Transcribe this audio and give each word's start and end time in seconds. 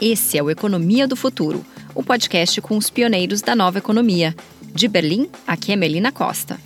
Esse 0.00 0.38
é 0.38 0.42
o 0.42 0.48
Economia 0.48 1.06
do 1.06 1.14
Futuro, 1.14 1.62
o 1.94 2.02
podcast 2.02 2.58
com 2.62 2.74
os 2.78 2.88
pioneiros 2.88 3.42
da 3.42 3.54
nova 3.54 3.76
economia. 3.76 4.34
De 4.74 4.88
Berlim, 4.88 5.28
aqui 5.46 5.72
é 5.72 5.76
Melina 5.76 6.10
Costa. 6.10 6.58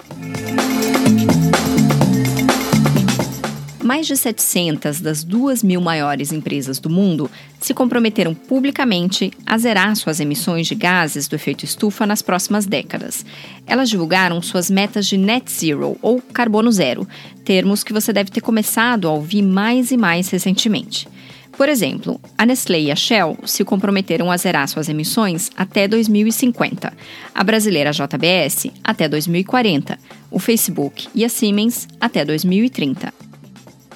Mais 3.83 4.07
de 4.07 4.17
700 4.17 5.01
das 5.01 5.25
2 5.25 5.65
mil 5.65 5.81
maiores 5.81 6.31
empresas 6.31 6.79
do 6.79 6.89
mundo 6.89 7.29
se 7.59 7.75
comprometeram 7.75 8.37
publicamente 8.37 9.33
a 9.45 9.59
zerar 9.59 9.97
suas 9.97 10.21
emissões 10.21 10.69
de 10.69 10.77
gases 10.77 11.27
do 11.27 11.35
efeito 11.35 11.65
estufa 11.65 12.07
nas 12.07 12.23
próximas 12.23 12.67
décadas. 12.67 13.27
Elas 13.67 13.91
divulgaram 13.91 14.41
suas 14.41 14.71
metas 14.71 15.07
de 15.07 15.17
net 15.17 15.51
zero, 15.51 15.99
ou 16.01 16.23
carbono 16.23 16.71
zero, 16.71 17.07
termos 17.45 17.83
que 17.83 17.93
você 17.93 18.13
deve 18.13 18.31
ter 18.31 18.41
começado 18.41 19.09
a 19.09 19.13
ouvir 19.13 19.43
mais 19.43 19.91
e 19.91 19.97
mais 19.97 20.31
recentemente. 20.31 21.09
Por 21.57 21.69
exemplo, 21.69 22.21
a 22.37 22.45
Nestlé 22.45 22.81
e 22.81 22.91
a 22.91 22.97
Shell 22.97 23.39
se 23.45 23.65
comprometeram 23.65 24.31
a 24.31 24.37
zerar 24.37 24.67
suas 24.69 24.89
emissões 24.89 25.51
até 25.57 25.87
2050, 25.87 26.93
a 27.33 27.45
brasileira 27.45 27.93
JBS 27.93 28.73
até 28.83 29.09
2040, 29.09 29.97
o 30.33 30.41
Facebook 30.41 31.07
e 31.15 31.25
a 31.25 31.29
Siemens 31.29 31.87
até 32.01 32.25
2030. 32.25 33.15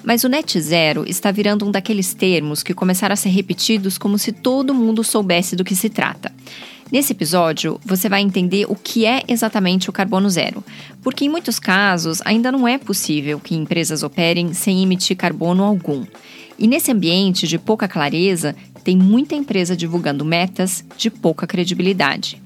Mas 0.05 0.23
o 0.23 0.29
net 0.29 0.59
zero 0.61 1.05
está 1.07 1.33
virando 1.33 1.67
um 1.67 1.71
daqueles 1.71 2.15
termos 2.15 2.63
que 2.63 2.73
começaram 2.73 3.13
a 3.13 3.17
ser 3.17 3.31
repetidos 3.31 3.99
como 3.99 4.17
se 4.19 4.31
todo 4.31 4.73
mundo 4.73 5.03
soubesse 5.03 5.57
do 5.57 5.65
que 5.65 5.75
se 5.75 5.91
trata. 5.91 6.33
Nesse 6.91 7.13
episódio, 7.13 7.79
você 7.85 8.09
vai 8.09 8.23
entender 8.23 8.65
o 8.67 8.75
que 8.75 9.05
é 9.05 9.23
exatamente 9.29 9.91
o 9.91 9.93
carbono 9.93 10.31
zero, 10.31 10.65
porque 11.03 11.25
em 11.25 11.29
muitos 11.29 11.59
casos 11.59 12.23
ainda 12.25 12.51
não 12.51 12.67
é 12.67 12.79
possível 12.79 13.39
que 13.39 13.55
empresas 13.55 14.03
operem 14.03 14.55
sem 14.55 14.83
emitir 14.83 15.17
carbono 15.17 15.65
algum. 15.65 16.07
E 16.59 16.67
nesse 16.67 16.91
ambiente 16.91 17.47
de 17.47 17.57
pouca 17.59 17.87
clareza, 17.87 18.57
tem 18.83 18.97
muita 18.97 19.35
empresa 19.35 19.77
divulgando 19.77 20.25
metas 20.25 20.85
de 20.97 21.09
pouca 21.09 21.47
credibilidade. 21.47 22.43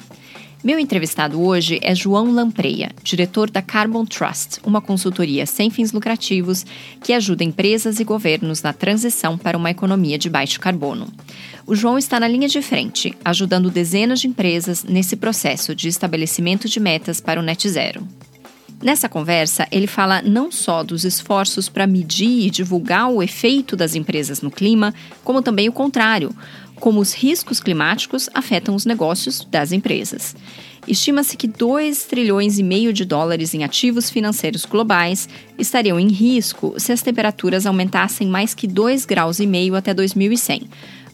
Meu 0.62 0.78
entrevistado 0.78 1.42
hoje 1.42 1.81
é 1.83 1.92
João 1.92 2.31
Lampreia, 2.31 2.92
diretor 3.03 3.50
da 3.50 3.61
Carbon 3.61 4.05
Trust, 4.05 4.61
uma 4.64 4.81
consultoria 4.81 5.45
sem 5.45 5.70
fins 5.70 5.91
lucrativos 5.91 6.64
que 7.03 7.12
ajuda 7.12 7.42
empresas 7.42 7.98
e 7.98 8.05
governos 8.05 8.62
na 8.62 8.72
transição 8.72 9.37
para 9.37 9.59
uma 9.59 9.72
economia 9.72 10.17
de 10.17 10.31
baixo 10.31 10.61
carbono. 10.61 11.09
O 11.67 11.75
João 11.75 11.98
está 11.98 12.20
na 12.20 12.28
linha 12.28 12.47
de 12.47 12.62
frente, 12.62 13.12
ajudando 13.25 13.72
dezenas 13.72 14.20
de 14.20 14.28
empresas 14.28 14.84
nesse 14.84 15.17
processo 15.17 15.75
de 15.75 15.89
estabelecimento 15.89 16.69
de 16.69 16.78
metas 16.78 17.20
para 17.20 17.41
o 17.41 17.42
net 17.42 17.69
zero. 17.69 18.06
Nessa 18.83 19.08
conversa, 19.08 19.66
ele 19.70 19.86
fala 19.86 20.20
não 20.20 20.50
só 20.50 20.83
dos 20.83 21.05
esforços 21.05 21.69
para 21.69 21.86
medir 21.86 22.47
e 22.47 22.50
divulgar 22.50 23.08
o 23.08 23.22
efeito 23.22 23.77
das 23.77 23.94
empresas 23.94 24.42
no 24.42 24.50
clima, 24.50 24.92
como 25.22 25.41
também 25.41 25.69
o 25.69 25.72
contrário, 25.72 26.34
como 26.75 26.98
os 26.98 27.14
riscos 27.14 27.60
climáticos 27.60 28.28
afetam 28.34 28.75
os 28.75 28.84
negócios 28.84 29.47
das 29.48 29.70
empresas. 29.70 30.34
Estima-se 30.88 31.36
que 31.36 31.47
2 31.47 32.06
trilhões 32.06 32.58
e 32.58 32.62
meio 32.64 32.92
de 32.92 33.05
dólares 33.05 33.55
em 33.55 33.62
ativos 33.62 34.10
financeiros 34.10 34.64
globais 34.64 35.28
estariam 35.56 36.00
em 36.00 36.08
risco 36.08 36.75
se 36.77 36.91
as 36.91 37.03
temperaturas 37.03 37.66
aumentassem 37.66 38.27
mais 38.27 38.53
que 38.53 38.66
2 38.66 39.05
graus 39.05 39.38
e 39.38 39.47
meio 39.47 39.77
até 39.77 39.94
2100. 39.94 40.62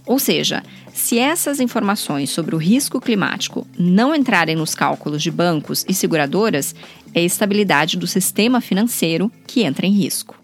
Ou 0.07 0.19
seja, 0.19 0.63
se 0.99 1.19
essas 1.19 1.61
informações 1.61 2.29
sobre 2.31 2.55
o 2.55 2.59
risco 2.59 3.01
climático 3.01 3.67
não 3.79 4.15
entrarem 4.15 4.57
nos 4.57 4.75
cálculos 4.75 5.23
de 5.23 5.31
bancos 5.31 5.85
e 5.89 5.95
seguradoras, 5.95 6.75
é 7.15 7.21
a 7.21 7.25
estabilidade 7.25 7.97
do 7.97 8.07
sistema 8.07 8.61
financeiro 8.61 9.31
que 9.47 9.63
entra 9.63 9.87
em 9.87 9.93
risco. 9.93 10.37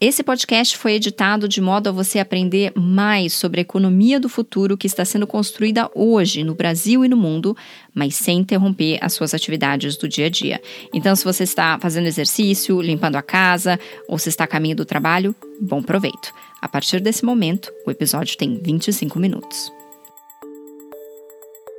Esse 0.00 0.22
podcast 0.22 0.76
foi 0.76 0.92
editado 0.92 1.48
de 1.48 1.60
modo 1.60 1.88
a 1.88 1.92
você 1.92 2.20
aprender 2.20 2.72
mais 2.76 3.32
sobre 3.32 3.60
a 3.60 3.62
economia 3.62 4.20
do 4.20 4.28
futuro 4.28 4.76
que 4.76 4.86
está 4.86 5.04
sendo 5.04 5.26
construída 5.26 5.90
hoje 5.92 6.44
no 6.44 6.54
Brasil 6.54 7.04
e 7.04 7.08
no 7.08 7.16
mundo, 7.16 7.56
mas 7.92 8.14
sem 8.14 8.38
interromper 8.38 8.98
as 9.02 9.12
suas 9.12 9.34
atividades 9.34 9.96
do 9.96 10.08
dia 10.08 10.26
a 10.26 10.28
dia. 10.28 10.62
Então, 10.94 11.16
se 11.16 11.24
você 11.24 11.42
está 11.42 11.76
fazendo 11.80 12.06
exercício, 12.06 12.80
limpando 12.80 13.16
a 13.16 13.22
casa 13.22 13.76
ou 14.06 14.20
se 14.20 14.28
está 14.28 14.44
a 14.44 14.46
caminho 14.46 14.76
do 14.76 14.84
trabalho, 14.84 15.34
bom 15.60 15.82
proveito. 15.82 16.32
A 16.62 16.68
partir 16.68 17.00
desse 17.00 17.24
momento, 17.24 17.68
o 17.84 17.90
episódio 17.90 18.38
tem 18.38 18.56
25 18.56 19.18
minutos. 19.18 19.68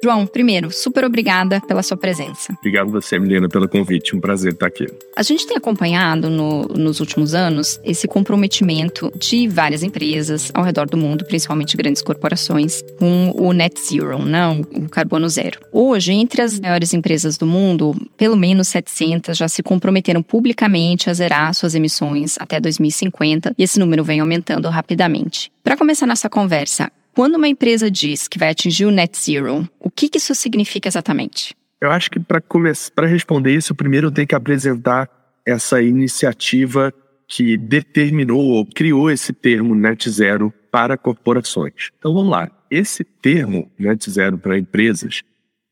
João, 0.02 0.26
primeiro, 0.26 0.72
super 0.72 1.04
obrigada 1.04 1.60
pela 1.60 1.84
sua 1.84 1.98
presença. 1.98 2.54
Obrigado 2.58 2.90
você, 2.90 3.20
Milena, 3.20 3.50
pelo 3.50 3.68
convite. 3.68 4.16
Um 4.16 4.22
prazer 4.22 4.54
estar 4.54 4.68
aqui. 4.68 4.88
A 5.14 5.22
gente 5.22 5.46
tem 5.46 5.58
acompanhado 5.58 6.30
no, 6.30 6.64
nos 6.70 7.02
últimos 7.02 7.34
anos 7.34 7.82
esse 7.84 8.08
comprometimento 8.08 9.12
de 9.18 9.46
várias 9.50 9.84
empresas 9.84 10.52
ao 10.54 10.64
redor 10.64 10.90
do 10.90 10.96
mundo, 10.96 11.26
principalmente 11.26 11.76
grandes 11.76 12.02
corporações, 12.02 12.82
com 12.98 13.34
o 13.36 13.52
net 13.52 13.78
zero, 13.78 14.20
não, 14.20 14.62
o 14.62 14.88
carbono 14.88 15.28
zero. 15.28 15.60
Hoje, 15.70 16.14
entre 16.14 16.42
as 16.42 16.58
maiores 16.58 16.94
empresas 16.94 17.38
do 17.38 17.46
mundo, 17.46 17.94
pelo 18.16 18.38
menos 18.38 18.70
700 18.70 19.38
já 19.38 19.50
se 19.50 19.62
comprometeram 19.62 20.24
publicamente 20.24 21.10
a 21.10 21.14
zerar 21.14 21.54
suas 21.54 21.76
emissões 21.76 22.38
até 22.40 22.58
2050 22.58 23.54
e 23.58 23.64
esse 23.64 23.78
número 23.78 24.04
vem 24.06 24.22
aumentando 24.22 24.70
rapidamente. 24.70 25.52
Para 25.62 25.76
começar 25.76 26.08
nossa 26.08 26.30
conversa, 26.30 26.90
quando 27.20 27.36
uma 27.36 27.50
empresa 27.50 27.92
diz 27.92 28.30
que 28.30 28.40
vai 28.40 28.48
atingir 28.48 28.86
o 28.86 28.92
net 28.92 29.18
zero, 29.18 29.68
o 29.78 29.92
que, 29.92 30.10
isso 30.16 30.34
significa 30.34 30.88
exatamente? 30.88 31.54
Eu 31.82 31.92
acho 31.92 32.10
que 32.10 32.18
para 32.18 33.08
responder 33.08 33.54
isso, 33.54 33.76
primeiro 33.76 34.08
eu 34.08 34.12
tenho 34.12 34.26
que 34.26 34.36
apresentar 34.36 35.10
essa 35.46 35.82
iniciativa 35.82 36.94
que 37.28 37.58
determinou 37.58 38.40
ou 38.40 38.66
criou 38.66 39.12
esse 39.12 39.34
termo 39.34 39.76
net 39.76 40.10
zero 40.10 40.54
para 40.72 40.98
corporações. 40.98 41.90
Então 41.98 42.14
vamos 42.14 42.32
lá. 42.32 42.50
Esse 42.72 43.04
termo 43.04 43.70
net 43.78 44.10
zero 44.10 44.38
para 44.38 44.58
empresas, 44.58 45.22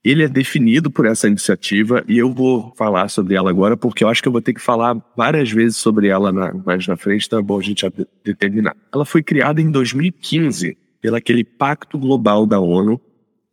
ele 0.03 0.25
é 0.25 0.28
definido 0.28 0.91
por 0.91 1.06
essa 1.06 1.30
iniciativa 1.30 2.03
e 2.09 2.18
eu 2.18 2.30
vou 2.30 2.74
falar 2.75 3.07
sobre 3.07 3.36
ela 3.36 3.50
agora 3.50 3.78
porque 3.78 4.03
eu 4.03 4.09
acho 4.09 4.22
que 4.22 4.28
eu 4.28 4.34
vou 4.34 4.41
ter 4.41 4.53
que 4.53 4.62
falar 4.62 5.02
várias 5.16 5.50
vezes 5.50 5.78
sobre 5.78 6.09
ela 6.09 6.30
na, 6.30 6.53
mais 6.53 6.86
na 6.86 6.97
frente, 6.97 7.34
é 7.34 7.41
bom 7.41 7.57
a 7.57 7.63
gente 7.63 7.86
determinar. 8.22 8.75
Ela 8.94 9.06
foi 9.06 9.24
criada 9.24 9.62
em 9.62 9.72
2015 9.72 10.75
pelo 11.07 11.16
aquele 11.16 11.45
Pacto 11.45 11.97
Global 11.97 12.45
da 12.45 12.59
ONU 12.59 13.00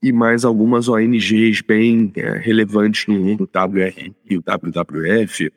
e 0.02 0.12
mais 0.12 0.44
algumas 0.44 0.88
ONGs 0.88 1.60
bem 1.60 2.12
é, 2.16 2.36
relevantes 2.36 3.06
no 3.06 3.14
mundo, 3.14 3.48
o 3.48 3.58
WRI 3.58 4.12
e 4.28 4.36
o 4.36 4.42
WWF. 4.42 5.52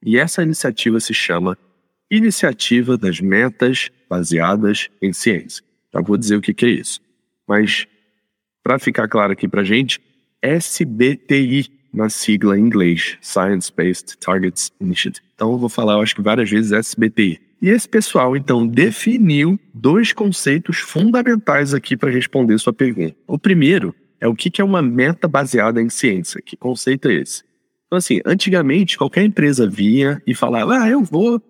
E 0.00 0.16
essa 0.16 0.44
iniciativa 0.44 1.00
se 1.00 1.12
chama 1.12 1.58
Iniciativa 2.08 2.96
das 2.96 3.20
Metas 3.20 3.90
Baseadas 4.08 4.88
em 5.02 5.12
Ciência. 5.12 5.64
Já 5.92 6.00
vou 6.00 6.16
dizer 6.16 6.36
o 6.36 6.40
que, 6.40 6.54
que 6.54 6.66
é 6.66 6.68
isso. 6.68 7.00
Mas, 7.48 7.84
para 8.62 8.78
ficar 8.78 9.08
claro 9.08 9.32
aqui 9.32 9.48
para 9.48 9.64
gente, 9.64 10.00
SBTI, 10.40 11.66
na 11.92 12.08
sigla 12.08 12.56
em 12.56 12.62
inglês, 12.62 13.18
Science 13.20 13.72
Based 13.76 14.16
Targets 14.18 14.70
Initiative. 14.80 15.26
Então, 15.34 15.50
eu 15.50 15.58
vou 15.58 15.68
falar, 15.68 15.94
eu 15.94 16.00
acho 16.00 16.14
que 16.14 16.22
várias 16.22 16.48
vezes 16.48 16.70
SBTI. 16.70 17.40
E 17.64 17.70
esse 17.70 17.88
pessoal, 17.88 18.36
então, 18.36 18.66
definiu 18.66 19.58
dois 19.72 20.12
conceitos 20.12 20.80
fundamentais 20.80 21.72
aqui 21.72 21.96
para 21.96 22.10
responder 22.10 22.58
sua 22.58 22.74
pergunta. 22.74 23.16
O 23.26 23.38
primeiro 23.38 23.94
é 24.20 24.28
o 24.28 24.34
que 24.34 24.60
é 24.60 24.64
uma 24.64 24.82
meta 24.82 25.26
baseada 25.26 25.80
em 25.80 25.88
ciência. 25.88 26.42
Que 26.44 26.58
conceito 26.58 27.08
é 27.08 27.14
esse? 27.14 27.42
Então, 27.86 27.96
assim, 27.96 28.20
antigamente, 28.26 28.98
qualquer 28.98 29.24
empresa 29.24 29.66
vinha 29.66 30.20
e 30.26 30.34
falava: 30.34 30.78
ah, 30.78 30.90
eu 30.90 31.02
vou 31.02 31.40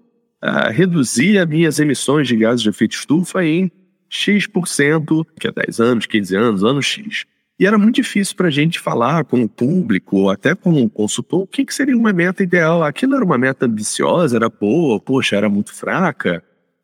ah, 0.41 0.71
reduzir 0.71 1.37
as 1.37 1.49
minhas 1.49 1.81
emissões 1.81 2.29
de 2.29 2.37
gases 2.37 2.63
de 2.63 2.69
efeito 2.69 2.93
estufa 2.93 3.45
em 3.45 3.69
X%, 4.09 5.27
que 5.41 5.49
é 5.49 5.53
10 5.67 5.81
anos, 5.81 6.07
15 6.07 6.37
anos, 6.37 6.63
ano 6.63 6.81
X. 6.81 7.27
E 7.59 7.67
era 7.67 7.79
muito 7.79 7.97
difícil 7.97 8.35
para 8.35 8.49
a 8.49 8.51
gente 8.51 8.81
falar 8.81 9.25
com 9.25 9.43
o 9.43 9.49
público, 9.49 10.17
ou 10.17 10.31
até 10.31 10.55
com 10.55 10.73
o 10.83 10.91
consultor, 10.91 11.43
o 11.43 11.47
que, 11.47 11.65
que 11.65 11.73
seria 11.73 11.97
uma 11.97 12.13
meta 12.13 12.43
ideal. 12.43 12.83
Aquilo 12.83 13.15
era 13.15 13.25
uma 13.25 13.39
meta 13.39 13.67
ambiciosa, 13.67 14.37
era 14.37 14.49
boa, 14.49 14.99
poxa, 14.99 15.37
era 15.37 15.49
muito 15.49 15.73
fraca. 15.73 16.43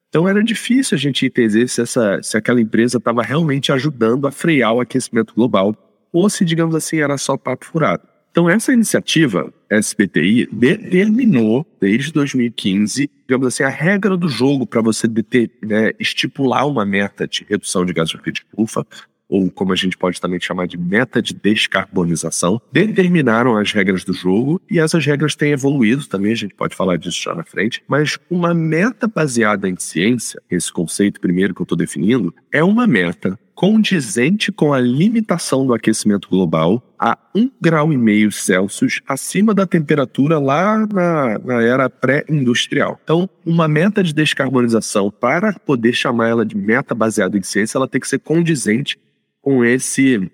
Então 0.09 0.29
era 0.29 0.43
difícil 0.43 0.97
a 0.97 0.99
gente 0.99 1.27
entender 1.27 1.69
se, 1.69 1.81
essa, 1.81 2.21
se 2.23 2.37
aquela 2.37 2.61
empresa 2.61 2.99
estava 2.99 3.23
realmente 3.23 3.73
ajudando 3.73 4.27
a 4.27 4.31
frear 4.31 4.75
o 4.75 4.81
aquecimento 4.81 5.35
global, 5.35 5.75
ou 6.13 6.29
se, 6.31 6.45
digamos 6.45 6.75
assim, 6.75 6.99
era 6.99 7.19
só 7.19 7.37
papo 7.37 7.65
furado. 7.65 8.03
Então 8.31 8.49
essa 8.49 8.73
iniciativa, 8.73 9.53
SBTI, 9.69 10.49
determinou, 10.53 11.67
desde 11.81 12.13
2015, 12.13 13.11
digamos 13.27 13.47
assim, 13.49 13.65
a 13.65 13.69
regra 13.69 14.17
do 14.17 14.29
jogo 14.29 14.67
para 14.67 14.81
você 14.81 15.09
deter, 15.09 15.51
né, 15.63 15.91
estipular 15.99 16.67
uma 16.67 16.85
meta 16.85 17.27
de 17.27 17.45
redução 17.49 17.85
de 17.85 17.93
gases 17.93 18.11
de 18.11 18.19
efeito 18.19 18.37
de 18.37 18.47
estufa, 18.49 18.87
ou 19.31 19.49
como 19.51 19.73
a 19.73 19.77
gente 19.77 19.97
pode 19.97 20.21
também 20.21 20.41
chamar 20.41 20.67
de 20.67 20.77
meta 20.77 21.23
de 21.23 21.33
descarbonização, 21.33 22.61
determinaram 22.73 23.57
as 23.57 23.73
regras 23.73 24.05
do 24.05 24.13
jogo 24.13 24.61
e 24.69 24.81
essas 24.81 25.07
regras 25.07 25.37
têm 25.37 25.53
evoluído 25.53 26.05
também, 26.07 26.33
a 26.33 26.37
gente 26.37 26.55
pode 26.55 26.75
falar 26.75 26.97
disso 26.97 27.23
já 27.23 27.35
na 27.35 27.45
frente, 27.45 27.83
mas 27.87 28.19
uma 28.29 28.53
meta 28.53 29.07
baseada 29.07 29.69
em 29.69 29.77
ciência, 29.79 30.43
esse 30.51 30.73
conceito 30.73 31.21
primeiro 31.21 31.55
que 31.55 31.63
eu 31.63 31.65
estou 31.65 31.79
definindo, 31.79 32.35
é 32.53 32.65
uma 32.65 32.87
meta 32.87 33.39
condizente 33.55 34.51
com 34.51 34.73
a 34.73 34.81
limitação 34.81 35.67
do 35.67 35.75
aquecimento 35.75 36.31
global 36.31 36.83
a 36.99 37.15
1,5 37.37 37.51
grau 37.61 37.93
e 37.93 37.99
meio 37.99 38.33
Celsius 38.33 39.03
acima 39.07 39.53
da 39.53 39.67
temperatura 39.67 40.39
lá 40.39 40.87
na, 40.91 41.39
na 41.39 41.63
era 41.63 41.91
pré-industrial. 41.91 42.99
Então, 43.05 43.29
uma 43.45 43.69
meta 43.69 44.03
de 44.03 44.15
descarbonização, 44.15 45.11
para 45.11 45.53
poder 45.53 45.93
chamar 45.93 46.29
ela 46.29 46.47
de 46.47 46.57
meta 46.57 46.95
baseada 46.95 47.37
em 47.37 47.43
ciência, 47.43 47.77
ela 47.77 47.87
tem 47.87 48.01
que 48.01 48.09
ser 48.09 48.21
condizente 48.21 48.99
com 49.41 49.65
esse 49.65 50.31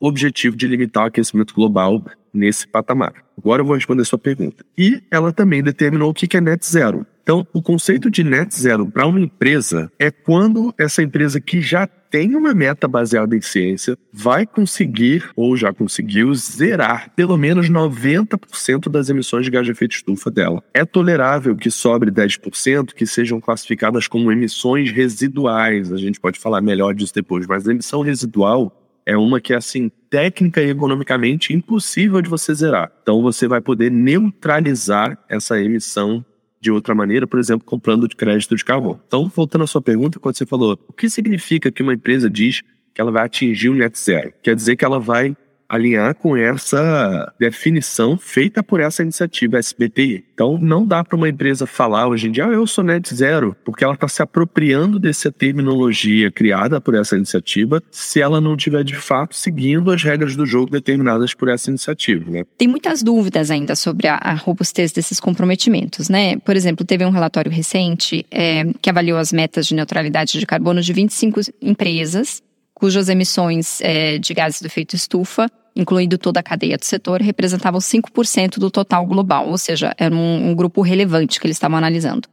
objetivo 0.00 0.56
de 0.56 0.66
limitar 0.66 1.04
o 1.04 1.06
aquecimento 1.06 1.54
global 1.54 2.04
nesse 2.38 2.66
patamar. 2.66 3.12
Agora 3.36 3.62
eu 3.62 3.66
vou 3.66 3.74
responder 3.74 4.02
a 4.02 4.04
sua 4.04 4.18
pergunta. 4.18 4.64
E 4.76 5.02
ela 5.10 5.32
também 5.32 5.62
determinou 5.62 6.10
o 6.10 6.14
que 6.14 6.36
é 6.36 6.40
net 6.40 6.64
zero. 6.66 7.06
Então, 7.22 7.46
o 7.52 7.60
conceito 7.60 8.10
de 8.10 8.24
net 8.24 8.58
zero 8.58 8.86
para 8.86 9.06
uma 9.06 9.20
empresa 9.20 9.92
é 9.98 10.10
quando 10.10 10.74
essa 10.78 11.02
empresa 11.02 11.38
que 11.38 11.60
já 11.60 11.86
tem 11.86 12.34
uma 12.34 12.54
meta 12.54 12.88
baseada 12.88 13.36
em 13.36 13.40
ciência 13.42 13.98
vai 14.10 14.46
conseguir, 14.46 15.28
ou 15.36 15.54
já 15.54 15.70
conseguiu, 15.70 16.34
zerar 16.34 17.12
pelo 17.14 17.36
menos 17.36 17.68
90% 17.68 18.88
das 18.88 19.10
emissões 19.10 19.44
de 19.44 19.50
gás 19.50 19.66
de 19.66 19.72
efeito 19.72 19.94
estufa 19.94 20.30
dela. 20.30 20.64
É 20.72 20.86
tolerável 20.86 21.54
que 21.54 21.70
sobre 21.70 22.10
10% 22.10 22.94
que 22.94 23.06
sejam 23.06 23.42
classificadas 23.42 24.08
como 24.08 24.32
emissões 24.32 24.90
residuais. 24.90 25.92
A 25.92 25.98
gente 25.98 26.18
pode 26.18 26.38
falar 26.38 26.62
melhor 26.62 26.94
disso 26.94 27.14
depois, 27.14 27.46
mas 27.46 27.68
a 27.68 27.72
emissão 27.72 28.00
residual 28.00 28.74
é 29.04 29.16
uma 29.16 29.40
que 29.40 29.52
é 29.52 29.56
assim 29.56 29.90
técnica 30.10 30.62
e 30.62 30.70
economicamente 30.70 31.52
impossível 31.52 32.20
de 32.20 32.28
você 32.28 32.54
zerar. 32.54 32.92
Então 33.02 33.22
você 33.22 33.46
vai 33.46 33.60
poder 33.60 33.90
neutralizar 33.90 35.18
essa 35.28 35.60
emissão 35.60 36.24
de 36.60 36.70
outra 36.70 36.94
maneira, 36.94 37.26
por 37.26 37.38
exemplo, 37.38 37.64
comprando 37.64 38.08
de 38.08 38.16
crédito 38.16 38.56
de 38.56 38.64
carbono. 38.64 39.00
Então, 39.06 39.28
voltando 39.28 39.64
à 39.64 39.66
sua 39.66 39.80
pergunta, 39.80 40.18
quando 40.18 40.36
você 40.36 40.44
falou, 40.44 40.78
o 40.88 40.92
que 40.92 41.08
significa 41.08 41.70
que 41.70 41.82
uma 41.82 41.94
empresa 41.94 42.28
diz 42.28 42.62
que 42.92 43.00
ela 43.00 43.12
vai 43.12 43.24
atingir 43.24 43.68
o 43.68 43.74
net 43.74 43.98
zero? 43.98 44.32
Quer 44.42 44.56
dizer 44.56 44.76
que 44.76 44.84
ela 44.84 44.98
vai 44.98 45.36
alinhar 45.68 46.14
com 46.14 46.36
essa 46.36 47.32
definição 47.38 48.16
feita 48.16 48.62
por 48.62 48.80
essa 48.80 49.02
iniciativa 49.02 49.58
SBTI. 49.58 50.24
Então, 50.32 50.58
não 50.58 50.86
dá 50.86 51.04
para 51.04 51.16
uma 51.16 51.28
empresa 51.28 51.66
falar 51.66 52.08
hoje 52.08 52.28
em 52.28 52.32
dia, 52.32 52.46
ah, 52.46 52.52
eu 52.52 52.66
sou 52.66 52.82
net 52.82 53.14
zero, 53.14 53.56
porque 53.64 53.84
ela 53.84 53.94
está 53.94 54.08
se 54.08 54.22
apropriando 54.22 54.98
dessa 54.98 55.30
terminologia 55.30 56.30
criada 56.30 56.80
por 56.80 56.94
essa 56.94 57.16
iniciativa, 57.16 57.82
se 57.90 58.20
ela 58.20 58.40
não 58.40 58.54
estiver 58.54 58.82
de 58.84 58.94
fato 58.94 59.36
seguindo 59.36 59.90
as 59.90 60.02
regras 60.02 60.36
do 60.36 60.46
jogo 60.46 60.70
determinadas 60.70 61.34
por 61.34 61.48
essa 61.48 61.70
iniciativa. 61.70 62.30
Né? 62.30 62.44
Tem 62.56 62.68
muitas 62.68 63.02
dúvidas 63.02 63.50
ainda 63.50 63.76
sobre 63.76 64.06
a, 64.06 64.14
a 64.14 64.34
robustez 64.34 64.92
desses 64.92 65.20
comprometimentos, 65.20 66.08
né? 66.08 66.38
Por 66.38 66.56
exemplo, 66.56 66.86
teve 66.86 67.04
um 67.04 67.10
relatório 67.10 67.50
recente 67.50 68.24
é, 68.30 68.64
que 68.80 68.88
avaliou 68.88 69.18
as 69.18 69.32
metas 69.32 69.66
de 69.66 69.74
neutralidade 69.74 70.38
de 70.38 70.46
carbono 70.46 70.80
de 70.80 70.92
25 70.92 71.40
empresas 71.60 72.42
cujas 72.78 73.08
emissões 73.08 73.80
é, 73.80 74.18
de 74.18 74.32
gases 74.32 74.60
do 74.62 74.66
efeito 74.66 74.94
estufa, 74.94 75.50
incluindo 75.74 76.16
toda 76.16 76.40
a 76.40 76.42
cadeia 76.42 76.76
do 76.76 76.84
setor, 76.84 77.20
representavam 77.20 77.80
5% 77.80 78.58
do 78.58 78.70
total 78.70 79.04
global, 79.04 79.48
ou 79.48 79.58
seja, 79.58 79.94
era 79.98 80.14
um, 80.14 80.50
um 80.50 80.54
grupo 80.54 80.80
relevante 80.80 81.40
que 81.40 81.46
eles 81.46 81.56
estavam 81.56 81.76
analisando. 81.76 82.28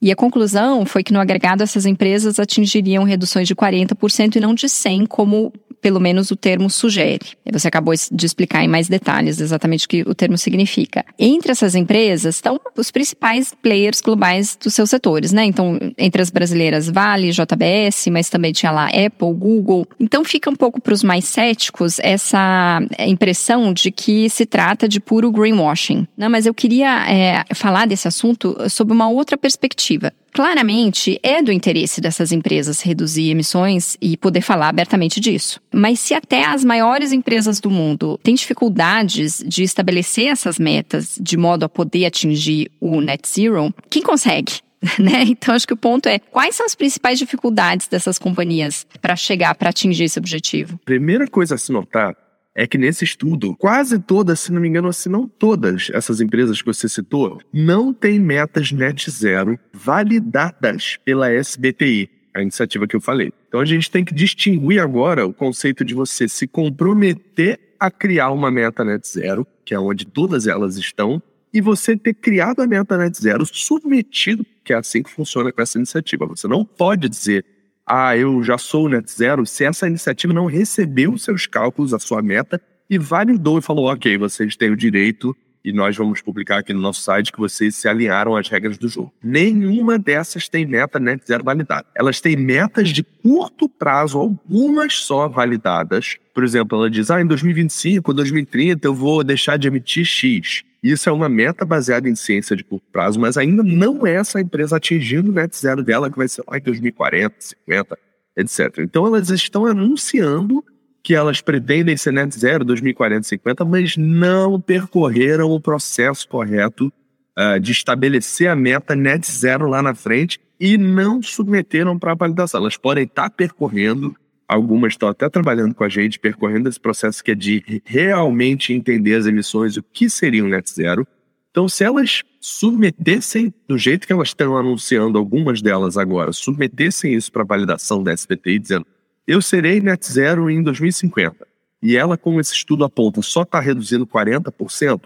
E 0.00 0.12
a 0.12 0.16
conclusão 0.16 0.84
foi 0.84 1.02
que 1.02 1.12
no 1.12 1.20
agregado 1.20 1.62
essas 1.62 1.86
empresas 1.86 2.38
atingiriam 2.38 3.04
reduções 3.04 3.48
de 3.48 3.56
40% 3.56 4.36
e 4.36 4.40
não 4.40 4.54
de 4.54 4.68
100, 4.68 5.06
como 5.06 5.52
pelo 5.86 6.00
menos 6.00 6.32
o 6.32 6.36
termo 6.36 6.68
sugere. 6.68 7.26
Você 7.52 7.68
acabou 7.68 7.94
de 8.10 8.26
explicar 8.26 8.64
em 8.64 8.66
mais 8.66 8.88
detalhes 8.88 9.40
exatamente 9.40 9.86
o 9.86 9.88
que 9.88 10.02
o 10.02 10.16
termo 10.16 10.36
significa. 10.36 11.04
Entre 11.16 11.52
essas 11.52 11.76
empresas 11.76 12.34
estão 12.34 12.60
os 12.76 12.90
principais 12.90 13.54
players 13.62 14.00
globais 14.00 14.58
dos 14.60 14.74
seus 14.74 14.90
setores, 14.90 15.30
né? 15.30 15.44
Então, 15.44 15.78
entre 15.96 16.20
as 16.20 16.28
brasileiras, 16.28 16.88
Vale, 16.88 17.30
JBS, 17.30 18.08
mas 18.10 18.28
também 18.28 18.50
tinha 18.52 18.72
lá 18.72 18.86
Apple, 18.86 19.32
Google. 19.32 19.86
Então, 20.00 20.24
fica 20.24 20.50
um 20.50 20.56
pouco 20.56 20.80
para 20.80 20.92
os 20.92 21.04
mais 21.04 21.24
céticos 21.24 22.00
essa 22.00 22.80
impressão 22.98 23.72
de 23.72 23.92
que 23.92 24.28
se 24.28 24.44
trata 24.44 24.88
de 24.88 24.98
puro 24.98 25.30
greenwashing. 25.30 26.04
Não, 26.16 26.28
mas 26.28 26.46
eu 26.46 26.52
queria 26.52 27.08
é, 27.08 27.44
falar 27.54 27.86
desse 27.86 28.08
assunto 28.08 28.56
sob 28.68 28.92
uma 28.92 29.08
outra 29.08 29.38
perspectiva. 29.38 30.12
Claramente, 30.36 31.18
é 31.22 31.42
do 31.42 31.50
interesse 31.50 31.98
dessas 31.98 32.30
empresas 32.30 32.82
reduzir 32.82 33.30
emissões 33.30 33.96
e 34.02 34.18
poder 34.18 34.42
falar 34.42 34.68
abertamente 34.68 35.18
disso. 35.18 35.58
Mas 35.72 35.98
se 35.98 36.12
até 36.12 36.44
as 36.44 36.62
maiores 36.62 37.10
empresas 37.10 37.58
do 37.58 37.70
mundo 37.70 38.20
têm 38.22 38.34
dificuldades 38.34 39.42
de 39.46 39.62
estabelecer 39.62 40.26
essas 40.26 40.58
metas 40.58 41.18
de 41.18 41.38
modo 41.38 41.64
a 41.64 41.70
poder 41.70 42.04
atingir 42.04 42.70
o 42.78 43.00
net 43.00 43.26
zero, 43.26 43.74
quem 43.88 44.02
consegue? 44.02 44.60
Né? 45.00 45.24
Então, 45.26 45.54
acho 45.54 45.66
que 45.66 45.72
o 45.72 45.76
ponto 45.76 46.06
é: 46.06 46.18
quais 46.18 46.54
são 46.54 46.66
as 46.66 46.74
principais 46.74 47.18
dificuldades 47.18 47.88
dessas 47.88 48.18
companhias 48.18 48.86
para 49.00 49.16
chegar, 49.16 49.54
para 49.54 49.70
atingir 49.70 50.04
esse 50.04 50.18
objetivo? 50.18 50.78
Primeira 50.84 51.26
coisa 51.26 51.54
a 51.54 51.58
se 51.58 51.72
notar 51.72 52.14
é 52.56 52.66
que 52.66 52.78
nesse 52.78 53.04
estudo, 53.04 53.54
quase 53.54 53.98
todas, 53.98 54.40
se 54.40 54.50
não 54.50 54.62
me 54.62 54.66
engano, 54.66 54.90
se 54.90 55.10
não 55.10 55.28
todas 55.28 55.90
essas 55.92 56.22
empresas 56.22 56.62
que 56.62 56.66
você 56.66 56.88
citou, 56.88 57.38
não 57.52 57.92
têm 57.92 58.18
metas 58.18 58.72
net 58.72 59.10
zero 59.10 59.58
validadas 59.74 60.96
pela 61.04 61.30
SBTI, 61.30 62.08
a 62.34 62.40
iniciativa 62.40 62.86
que 62.86 62.96
eu 62.96 63.00
falei. 63.00 63.30
Então 63.46 63.60
a 63.60 63.64
gente 63.66 63.90
tem 63.90 64.02
que 64.02 64.14
distinguir 64.14 64.80
agora 64.80 65.26
o 65.26 65.34
conceito 65.34 65.84
de 65.84 65.94
você 65.94 66.26
se 66.26 66.48
comprometer 66.48 67.60
a 67.78 67.90
criar 67.90 68.30
uma 68.30 68.50
meta 68.50 68.82
net 68.82 69.06
zero, 69.06 69.46
que 69.62 69.74
é 69.74 69.78
onde 69.78 70.06
todas 70.06 70.46
elas 70.46 70.78
estão, 70.78 71.22
e 71.52 71.60
você 71.60 71.94
ter 71.94 72.14
criado 72.14 72.60
a 72.60 72.66
meta 72.66 72.96
net 72.96 73.20
zero 73.20 73.44
submetido, 73.44 74.46
que 74.64 74.72
é 74.72 74.76
assim 74.76 75.02
que 75.02 75.10
funciona 75.10 75.52
com 75.52 75.60
essa 75.60 75.76
iniciativa. 75.76 76.26
Você 76.26 76.48
não 76.48 76.64
pode 76.64 77.06
dizer 77.06 77.44
ah, 77.86 78.16
eu 78.16 78.42
já 78.42 78.58
sou 78.58 78.88
net 78.88 79.10
zero, 79.10 79.46
se 79.46 79.64
essa 79.64 79.86
iniciativa 79.86 80.32
não 80.32 80.46
recebeu 80.46 81.12
os 81.12 81.22
seus 81.22 81.46
cálculos, 81.46 81.94
a 81.94 81.98
sua 81.98 82.20
meta, 82.20 82.60
e 82.90 82.98
validou 82.98 83.58
e 83.58 83.62
falou, 83.62 83.86
ok, 83.92 84.18
vocês 84.18 84.56
têm 84.56 84.70
o 84.70 84.76
direito 84.76 85.36
e 85.66 85.72
nós 85.72 85.96
vamos 85.96 86.22
publicar 86.22 86.58
aqui 86.58 86.72
no 86.72 86.80
nosso 86.80 87.00
site 87.00 87.32
que 87.32 87.40
vocês 87.40 87.74
se 87.74 87.88
alinharam 87.88 88.36
às 88.36 88.48
regras 88.48 88.78
do 88.78 88.86
jogo. 88.86 89.12
Nenhuma 89.20 89.98
dessas 89.98 90.48
tem 90.48 90.64
meta 90.64 91.00
net 91.00 91.26
zero 91.26 91.42
validada. 91.42 91.84
Elas 91.92 92.20
têm 92.20 92.36
metas 92.36 92.90
de 92.90 93.02
curto 93.02 93.68
prazo, 93.68 94.16
algumas 94.16 94.94
só 94.94 95.28
validadas. 95.28 96.18
Por 96.32 96.44
exemplo, 96.44 96.78
ela 96.78 96.88
diz, 96.88 97.10
ah, 97.10 97.20
em 97.20 97.26
2025, 97.26 98.14
2030 98.14 98.86
eu 98.86 98.94
vou 98.94 99.24
deixar 99.24 99.56
de 99.56 99.66
emitir 99.66 100.04
X. 100.04 100.62
Isso 100.80 101.08
é 101.08 101.12
uma 101.12 101.28
meta 101.28 101.64
baseada 101.64 102.08
em 102.08 102.14
ciência 102.14 102.54
de 102.54 102.62
curto 102.62 102.86
prazo, 102.92 103.18
mas 103.18 103.36
ainda 103.36 103.64
não 103.64 104.06
é 104.06 104.14
essa 104.14 104.40
empresa 104.40 104.76
atingindo 104.76 105.32
o 105.32 105.34
net 105.34 105.56
zero 105.56 105.82
dela, 105.82 106.08
que 106.08 106.16
vai 106.16 106.28
ser 106.28 106.44
lá 106.46 106.58
em 106.58 106.62
2040, 106.62 107.34
50, 107.40 107.98
etc. 108.36 108.78
Então 108.78 109.04
elas 109.04 109.30
estão 109.30 109.66
anunciando 109.66 110.64
que 111.06 111.14
elas 111.14 111.40
pretendem 111.40 111.96
ser 111.96 112.12
net 112.12 112.36
zero 112.36 112.64
2040, 112.64 113.22
50, 113.22 113.64
mas 113.64 113.96
não 113.96 114.60
percorreram 114.60 115.52
o 115.52 115.60
processo 115.60 116.28
correto 116.28 116.92
uh, 117.38 117.60
de 117.60 117.70
estabelecer 117.70 118.48
a 118.48 118.56
meta 118.56 118.96
net 118.96 119.30
zero 119.30 119.68
lá 119.68 119.80
na 119.80 119.94
frente 119.94 120.40
e 120.58 120.76
não 120.76 121.22
submeteram 121.22 121.96
para 121.96 122.14
validação. 122.14 122.60
Elas 122.60 122.76
podem 122.76 123.04
estar 123.04 123.30
percorrendo 123.30 124.16
Algumas 124.48 124.94
estão 124.94 125.08
até 125.08 125.28
trabalhando 125.28 125.74
com 125.74 125.82
a 125.84 125.88
gente, 125.88 126.20
percorrendo 126.20 126.68
esse 126.68 126.78
processo 126.78 127.22
que 127.22 127.32
é 127.32 127.34
de 127.34 127.82
realmente 127.84 128.72
entender 128.72 129.14
as 129.14 129.26
emissões, 129.26 129.76
o 129.76 129.82
que 129.82 130.08
seria 130.08 130.44
um 130.44 130.48
net 130.48 130.68
zero. 130.72 131.06
Então, 131.50 131.68
se 131.68 131.82
elas 131.82 132.22
submetessem, 132.40 133.52
do 133.68 133.76
jeito 133.76 134.06
que 134.06 134.12
elas 134.12 134.28
estão 134.28 134.56
anunciando, 134.56 135.18
algumas 135.18 135.60
delas 135.60 135.96
agora, 135.96 136.32
submetessem 136.32 137.14
isso 137.14 137.30
para 137.32 137.44
validação 137.44 138.02
da 138.04 138.12
SBTI, 138.12 138.58
dizendo 138.58 138.86
eu 139.26 139.42
serei 139.42 139.80
net 139.80 140.10
zero 140.10 140.48
em 140.50 140.62
2050, 140.62 141.46
e 141.82 141.96
ela, 141.96 142.16
como 142.16 142.40
esse 142.40 142.52
estudo 142.52 142.84
aponta, 142.84 143.22
só 143.22 143.42
está 143.42 143.60
reduzindo 143.60 144.06
40%, 144.06 145.02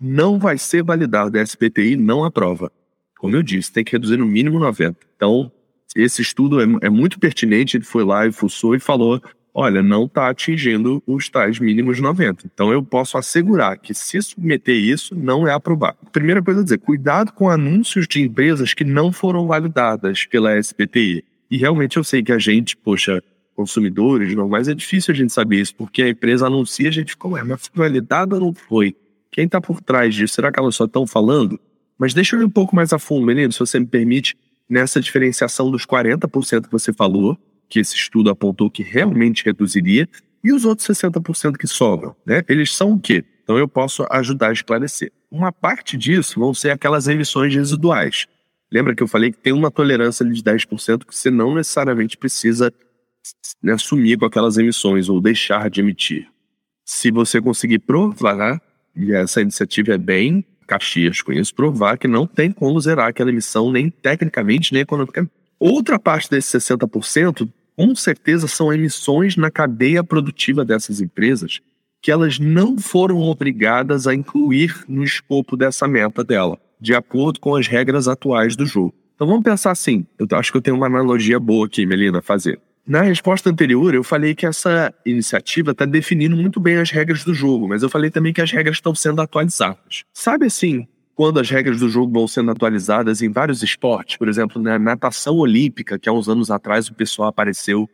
não 0.00 0.38
vai 0.38 0.58
ser 0.58 0.82
validado 0.82 1.30
da 1.30 1.40
SBTI, 1.40 1.96
não 1.96 2.24
aprova. 2.24 2.70
Como 3.18 3.36
eu 3.36 3.42
disse, 3.42 3.72
tem 3.72 3.84
que 3.84 3.92
reduzir 3.92 4.16
no 4.16 4.26
mínimo 4.26 4.58
90%. 4.58 4.96
Então, 5.16 5.50
esse 5.96 6.22
estudo 6.22 6.60
é, 6.60 6.86
é 6.86 6.90
muito 6.90 7.18
pertinente, 7.18 7.76
ele 7.76 7.84
foi 7.84 8.04
lá 8.04 8.26
e 8.26 8.32
fuçou 8.32 8.74
e 8.74 8.80
falou, 8.80 9.22
olha, 9.54 9.82
não 9.82 10.06
está 10.06 10.28
atingindo 10.28 11.00
os 11.06 11.28
tais 11.28 11.60
mínimos 11.60 12.00
90. 12.00 12.46
Então 12.52 12.72
eu 12.72 12.82
posso 12.82 13.16
assegurar 13.16 13.78
que 13.78 13.94
se 13.94 14.20
submeter 14.20 14.74
isso, 14.74 15.14
não 15.14 15.46
é 15.46 15.52
aprovado. 15.52 15.98
Primeira 16.10 16.42
coisa 16.42 16.60
a 16.60 16.64
dizer, 16.64 16.78
cuidado 16.78 17.32
com 17.32 17.48
anúncios 17.48 18.08
de 18.08 18.20
empresas 18.20 18.74
que 18.74 18.84
não 18.84 19.12
foram 19.12 19.46
validadas 19.46 20.26
pela 20.26 20.58
SPTI. 20.58 21.24
E 21.48 21.56
realmente 21.56 21.96
eu 21.96 22.02
sei 22.02 22.22
que 22.22 22.32
a 22.32 22.38
gente, 22.38 22.76
poxa, 22.76 23.22
consumidores 23.54 24.34
normais, 24.34 24.68
é 24.68 24.74
difícil 24.74 25.12
a 25.12 25.16
gente 25.16 25.32
saber 25.32 25.60
isso, 25.60 25.74
porque 25.74 26.02
a 26.02 26.08
empresa 26.08 26.46
anuncia, 26.46 26.88
a 26.88 26.92
gente 26.92 27.12
fica, 27.12 27.28
ué, 27.28 27.42
mas 27.42 27.66
foi 27.66 27.88
validada 27.88 28.34
ou 28.36 28.40
não 28.40 28.54
foi? 28.54 28.94
Quem 29.30 29.46
está 29.46 29.60
por 29.60 29.80
trás 29.80 30.14
disso? 30.14 30.34
Será 30.34 30.52
que 30.52 30.58
elas 30.58 30.76
só 30.76 30.84
estão 30.84 31.06
falando? 31.06 31.58
Mas 31.98 32.14
deixa 32.14 32.36
eu 32.36 32.42
ir 32.42 32.44
um 32.44 32.50
pouco 32.50 32.74
mais 32.74 32.92
a 32.92 32.98
fundo, 32.98 33.26
menino, 33.26 33.52
se 33.52 33.58
você 33.58 33.78
me 33.78 33.86
permite 33.86 34.36
nessa 34.68 35.00
diferenciação 35.00 35.70
dos 35.70 35.86
40% 35.86 36.64
que 36.66 36.72
você 36.72 36.92
falou, 36.92 37.38
que 37.68 37.80
esse 37.80 37.94
estudo 37.94 38.30
apontou 38.30 38.70
que 38.70 38.82
realmente 38.82 39.44
reduziria, 39.44 40.08
e 40.42 40.52
os 40.52 40.64
outros 40.64 40.86
60% 40.86 41.56
que 41.56 41.66
sobram, 41.66 42.14
né? 42.26 42.42
Eles 42.48 42.74
são 42.74 42.92
o 42.92 43.00
quê? 43.00 43.24
Então 43.42 43.56
eu 43.56 43.66
posso 43.66 44.06
ajudar 44.10 44.48
a 44.48 44.52
esclarecer. 44.52 45.10
Uma 45.30 45.50
parte 45.50 45.96
disso 45.96 46.38
vão 46.38 46.52
ser 46.52 46.70
aquelas 46.70 47.08
emissões 47.08 47.54
residuais. 47.54 48.26
Lembra 48.70 48.94
que 48.94 49.02
eu 49.02 49.08
falei 49.08 49.30
que 49.30 49.38
tem 49.38 49.52
uma 49.52 49.70
tolerância 49.70 50.24
de 50.24 50.42
10% 50.42 51.04
que 51.04 51.14
você 51.14 51.30
não 51.30 51.54
necessariamente 51.54 52.16
precisa 52.16 52.72
né, 53.62 53.76
sumir 53.78 54.18
com 54.18 54.26
aquelas 54.26 54.58
emissões 54.58 55.08
ou 55.08 55.20
deixar 55.20 55.70
de 55.70 55.80
emitir. 55.80 56.28
Se 56.84 57.10
você 57.10 57.40
conseguir 57.40 57.78
provar, 57.80 58.60
e 58.94 59.12
essa 59.12 59.40
iniciativa 59.40 59.94
é 59.94 59.98
bem 59.98 60.44
Caxias 60.66 61.20
com 61.20 61.32
isso, 61.32 61.54
provar 61.54 61.98
que 61.98 62.08
não 62.08 62.26
tem 62.26 62.50
como 62.50 62.80
zerar 62.80 63.08
aquela 63.08 63.30
emissão, 63.30 63.70
nem 63.70 63.90
tecnicamente, 63.90 64.72
nem 64.72 64.82
economicamente. 64.82 65.32
Outra 65.58 65.98
parte 65.98 66.30
desses 66.30 66.64
60%, 66.64 67.48
com 67.76 67.94
certeza, 67.94 68.48
são 68.48 68.72
emissões 68.72 69.36
na 69.36 69.50
cadeia 69.50 70.02
produtiva 70.02 70.64
dessas 70.64 71.00
empresas 71.00 71.60
que 72.00 72.10
elas 72.10 72.38
não 72.38 72.76
foram 72.76 73.18
obrigadas 73.18 74.06
a 74.06 74.14
incluir 74.14 74.84
no 74.86 75.02
escopo 75.02 75.56
dessa 75.56 75.88
meta 75.88 76.22
dela, 76.22 76.58
de 76.78 76.94
acordo 76.94 77.40
com 77.40 77.56
as 77.56 77.66
regras 77.66 78.06
atuais 78.06 78.54
do 78.54 78.66
jogo. 78.66 78.94
Então 79.14 79.26
vamos 79.26 79.42
pensar 79.42 79.70
assim, 79.70 80.06
eu 80.18 80.26
acho 80.32 80.52
que 80.52 80.58
eu 80.58 80.62
tenho 80.62 80.76
uma 80.76 80.86
analogia 80.86 81.40
boa 81.40 81.64
aqui, 81.66 81.86
Melina, 81.86 82.18
a 82.18 82.22
fazer. 82.22 82.60
Na 82.86 83.00
resposta 83.00 83.48
anterior, 83.48 83.94
eu 83.94 84.04
falei 84.04 84.34
que 84.34 84.44
essa 84.44 84.92
iniciativa 85.06 85.70
está 85.70 85.86
definindo 85.86 86.36
muito 86.36 86.60
bem 86.60 86.76
as 86.76 86.90
regras 86.90 87.24
do 87.24 87.32
jogo, 87.32 87.66
mas 87.66 87.82
eu 87.82 87.88
falei 87.88 88.10
também 88.10 88.30
que 88.30 88.42
as 88.42 88.50
regras 88.50 88.76
estão 88.76 88.94
sendo 88.94 89.22
atualizadas. 89.22 90.04
Sabe 90.12 90.46
assim, 90.46 90.86
quando 91.14 91.40
as 91.40 91.48
regras 91.48 91.80
do 91.80 91.88
jogo 91.88 92.12
vão 92.12 92.28
sendo 92.28 92.50
atualizadas 92.50 93.22
em 93.22 93.30
vários 93.30 93.62
esportes, 93.62 94.18
por 94.18 94.28
exemplo, 94.28 94.60
na 94.60 94.78
natação 94.78 95.36
olímpica, 95.36 95.98
que 95.98 96.10
há 96.10 96.12
uns 96.12 96.28
anos 96.28 96.50
atrás 96.50 96.86
o 96.88 96.94
pessoal 96.94 97.28
apareceu 97.28 97.88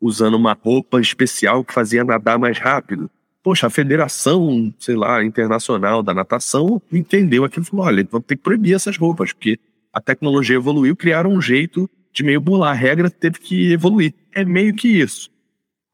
usando 0.00 0.34
uma 0.34 0.52
roupa 0.52 1.00
especial 1.00 1.64
que 1.64 1.74
fazia 1.74 2.04
nadar 2.04 2.38
mais 2.38 2.56
rápido. 2.56 3.10
Poxa, 3.42 3.66
a 3.66 3.70
Federação, 3.70 4.72
sei 4.78 4.94
lá, 4.94 5.24
Internacional 5.24 6.04
da 6.04 6.14
Natação 6.14 6.80
entendeu 6.92 7.44
aquilo 7.44 7.64
e 7.64 7.68
falou: 7.68 7.86
olha, 7.86 8.06
vamos 8.10 8.26
ter 8.26 8.36
que 8.36 8.42
proibir 8.42 8.74
essas 8.74 8.96
roupas, 8.96 9.32
porque 9.32 9.58
a 9.92 10.00
tecnologia 10.00 10.56
evoluiu, 10.56 10.94
criaram 10.94 11.30
um 11.32 11.40
jeito 11.40 11.88
de 12.16 12.24
meio 12.24 12.40
bolar. 12.40 12.70
A 12.70 12.74
regra 12.74 13.10
teve 13.10 13.38
que 13.38 13.72
evoluir. 13.72 14.14
É 14.34 14.44
meio 14.44 14.74
que 14.74 14.88
isso. 14.88 15.30